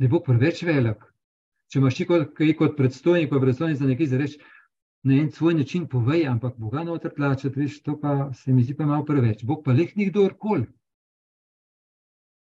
Ne 0.02 0.10
bo 0.10 0.20
preveč 0.26 0.64
velik. 0.66 1.04
Če 1.72 1.80
imaš 1.80 2.00
ti 2.00 2.08
kot, 2.10 2.34
kot 2.58 2.74
predstojnik, 2.78 3.30
kot 3.32 3.44
predstojnik 3.44 3.78
za 3.80 3.88
nekaj 3.88 4.10
za 4.12 4.18
reči, 4.20 4.40
na 5.08 5.16
en 5.22 5.30
svoj 5.32 5.54
način 5.54 5.88
povej, 5.90 6.26
ampak 6.28 6.58
Boga 6.58 6.84
noter 6.84 7.14
tlačati, 7.16 7.60
veš, 7.60 7.80
to 7.86 8.00
pa 8.02 8.34
se 8.34 8.54
mi 8.54 8.64
zdi 8.64 8.76
pa 8.78 8.86
malo 8.86 9.06
preveč. 9.06 9.46
Bog 9.46 9.64
pa 9.66 9.72
leh 9.78 9.94
nikdo 9.98 10.28
koli. 10.40 10.68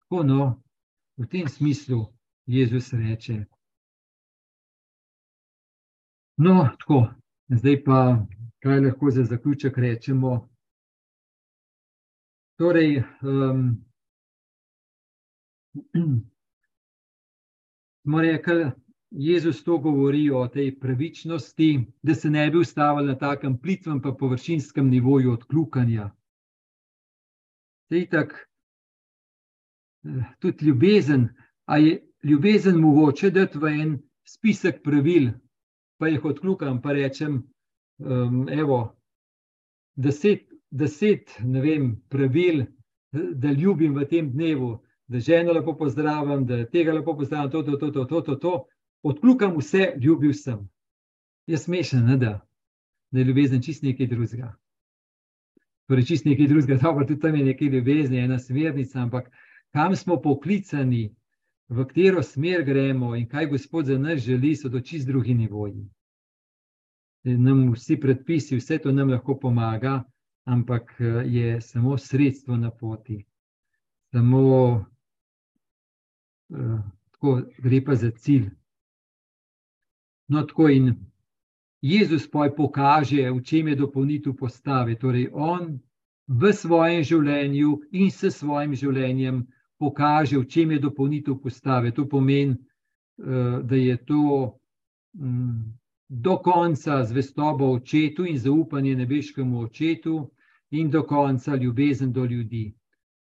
Tako 0.00 0.22
no, 0.26 0.62
v 1.16 1.28
tem 1.30 1.48
smislu 1.48 2.06
Jezus 2.46 2.92
reče. 2.92 3.44
No, 6.36 6.68
tako, 6.80 7.04
zdaj 7.48 7.82
pa 7.84 8.00
kaj 8.64 8.80
lahko 8.80 9.10
za 9.10 9.24
zaključek 9.24 9.78
rečemo. 9.78 10.48
Torej, 12.56 13.02
um, 13.22 13.76
smo 18.02 18.20
rekli, 18.20 18.70
Jezus 19.10 19.64
to 19.64 19.78
govori 19.78 20.30
o 20.30 20.46
tej 20.48 20.78
pravičnosti, 20.80 21.86
da 22.02 22.14
se 22.14 22.30
ne 22.30 22.50
bi 22.50 22.58
ustavili 22.58 23.06
na 23.06 23.18
takem 23.18 23.58
plitvem, 23.58 24.02
pa 24.02 24.12
površinskem 24.12 24.88
nivoju 24.88 25.32
odkljukanja. 25.32 26.10
Tak, 28.10 28.34
tudi 30.38 30.66
ljubezen, 30.66 31.28
a 31.66 31.78
je 31.78 32.06
ljubezen 32.22 32.78
mogoče 32.80 33.30
dati 33.30 33.58
v 33.58 33.72
en 33.80 33.98
spisek 34.24 34.82
pravil, 34.84 35.30
pa 35.98 36.08
jih 36.08 36.24
odkljukam, 36.24 36.82
pa 36.82 36.92
rečem, 36.92 37.42
um, 37.98 38.48
evo, 38.48 38.96
deset, 39.96 40.46
deset 40.70 41.34
vem, 41.40 41.96
pravil, 42.08 42.64
da 43.12 43.52
ljubim 43.52 43.94
v 43.94 44.06
tem 44.06 44.30
dnevu, 44.32 44.78
da 45.10 45.20
ženo 45.20 45.52
lepo 45.52 45.74
pozdravim, 45.76 46.46
da 46.46 46.62
tega 46.70 46.94
lepo 46.94 47.16
pozdravim, 47.18 47.50
to, 47.50 47.62
to, 47.62 47.76
to, 47.76 47.90
to, 47.90 48.04
to, 48.04 48.20
to, 48.20 48.36
to. 48.36 48.54
odkljukam 49.02 49.56
vse, 49.56 49.92
ljubil 49.96 50.32
sem. 50.36 50.68
Je 51.46 51.58
smešen, 51.58 52.04
ne, 52.06 52.16
da, 52.16 52.32
da 53.10 53.18
je 53.18 53.24
ljubezen 53.24 53.62
čist 53.62 53.82
nekaj 53.82 54.06
drugega. 54.06 54.50
Torej, 55.88 56.04
čist 56.04 56.24
nekaj 56.28 56.46
drugega, 56.46 56.78
dobro, 56.84 57.06
tudi 57.06 57.20
tam 57.20 57.36
je 57.36 57.44
nekaj 57.44 57.68
ljubezni, 57.68 58.18
ena 58.18 58.38
smernica, 58.38 59.00
ampak 59.00 59.30
kam 59.72 59.96
smo 59.96 60.20
poklicani, 60.20 61.08
v 61.68 61.86
katero 61.86 62.22
smer 62.22 62.62
gremo 62.64 63.14
in 63.16 63.28
kaj 63.28 63.46
Gospod 63.46 63.86
za 63.86 63.98
nas 63.98 64.20
želi, 64.20 64.56
so 64.56 64.68
to 64.68 64.80
čist 64.80 65.06
drugi 65.06 65.34
nivoji 65.34 65.88
nam 67.24 67.72
vsi 67.72 68.00
predpisi, 68.00 68.56
vse 68.56 68.78
to 68.78 68.92
nam 68.92 69.10
lahko 69.10 69.38
pomaga, 69.38 70.02
ampak 70.44 70.94
je 71.26 71.60
samo 71.60 71.98
sredstvo 71.98 72.56
na 72.56 72.70
poti. 72.70 73.24
Samo 74.12 74.84
tako 77.10 77.42
gre 77.58 77.84
pa 77.84 77.94
za 77.94 78.10
cilj. 78.10 78.50
No, 80.28 80.42
tako 80.46 80.68
in 80.68 80.94
Jezus 81.82 82.28
poj 82.30 82.54
pokaže, 82.56 83.30
v 83.30 83.42
čem 83.42 83.68
je 83.68 83.76
dopolnitev 83.76 84.36
postave. 84.36 84.98
Torej, 84.98 85.30
on 85.32 85.80
v 86.28 86.52
svojem 86.52 87.02
življenju 87.02 87.80
in 87.92 88.10
s 88.10 88.30
svojim 88.36 88.74
življenjem 88.74 89.46
pokaže, 89.78 90.38
v 90.38 90.46
čem 90.46 90.76
je 90.76 90.78
dopolnitev 90.78 91.40
postave. 91.42 91.92
To 91.92 92.06
pomeni, 92.08 92.54
uh, 92.54 93.60
da 93.62 93.76
je 93.76 93.96
to. 94.04 94.56
Um, 95.18 95.80
do 96.10 96.36
konca 96.42 97.04
zvestobo 97.04 97.68
očetu 97.70 98.24
in 98.26 98.38
zaupanje 98.38 98.96
nebeškemu 98.96 99.60
očetu, 99.60 100.30
in 100.70 100.90
do 100.90 101.02
konca 101.02 101.54
ljubezen 101.54 102.12
do 102.12 102.24
ljudi. 102.24 102.74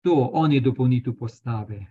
To 0.03 0.29
on 0.33 0.51
je 0.51 0.61
dopolnitev 0.61 1.13
postave. 1.17 1.85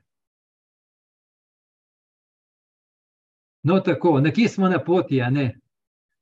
No, 3.67 3.81
tako, 3.81 4.21
nekje 4.21 4.49
smo 4.49 4.69
na 4.69 4.79
poti, 4.79 5.21
a 5.23 5.31
ne. 5.31 5.47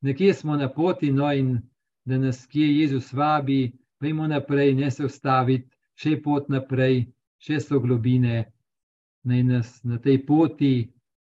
Nekje 0.01 0.35
smo 0.35 0.57
na 0.57 0.71
poti, 0.73 1.11
no, 1.13 1.33
in 1.33 1.59
da 2.05 2.19
nas 2.19 2.47
kje 2.47 2.69
Jezus 2.79 3.13
vabi, 3.13 3.73
pojmo 4.01 4.27
naprej, 4.27 4.75
ne 4.75 4.91
se 4.91 5.05
ustaviti, 5.05 5.69
še 5.95 6.17
pot 6.25 6.49
naprej, 6.49 7.03
še 7.39 7.61
so 7.61 7.81
globine, 7.85 8.47
naj 9.29 9.43
nas 9.51 9.75
na 9.85 10.01
tej 10.01 10.23
poti, 10.27 10.73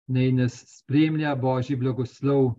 naj 0.10 0.32
nas 0.42 0.58
spremlja 0.80 1.36
Božji 1.36 1.78
blagoslov 1.78 2.56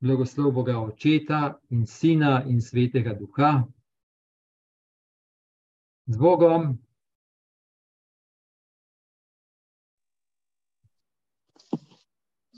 blagoslov 0.00 0.52
Boga 0.52 0.78
Očeta 0.78 1.58
in 1.70 1.86
Sina 1.86 2.42
in 2.46 2.60
Svetega 2.60 3.14
Duha. 3.14 3.64
Z 6.06 6.16
Bogom. 6.16 6.78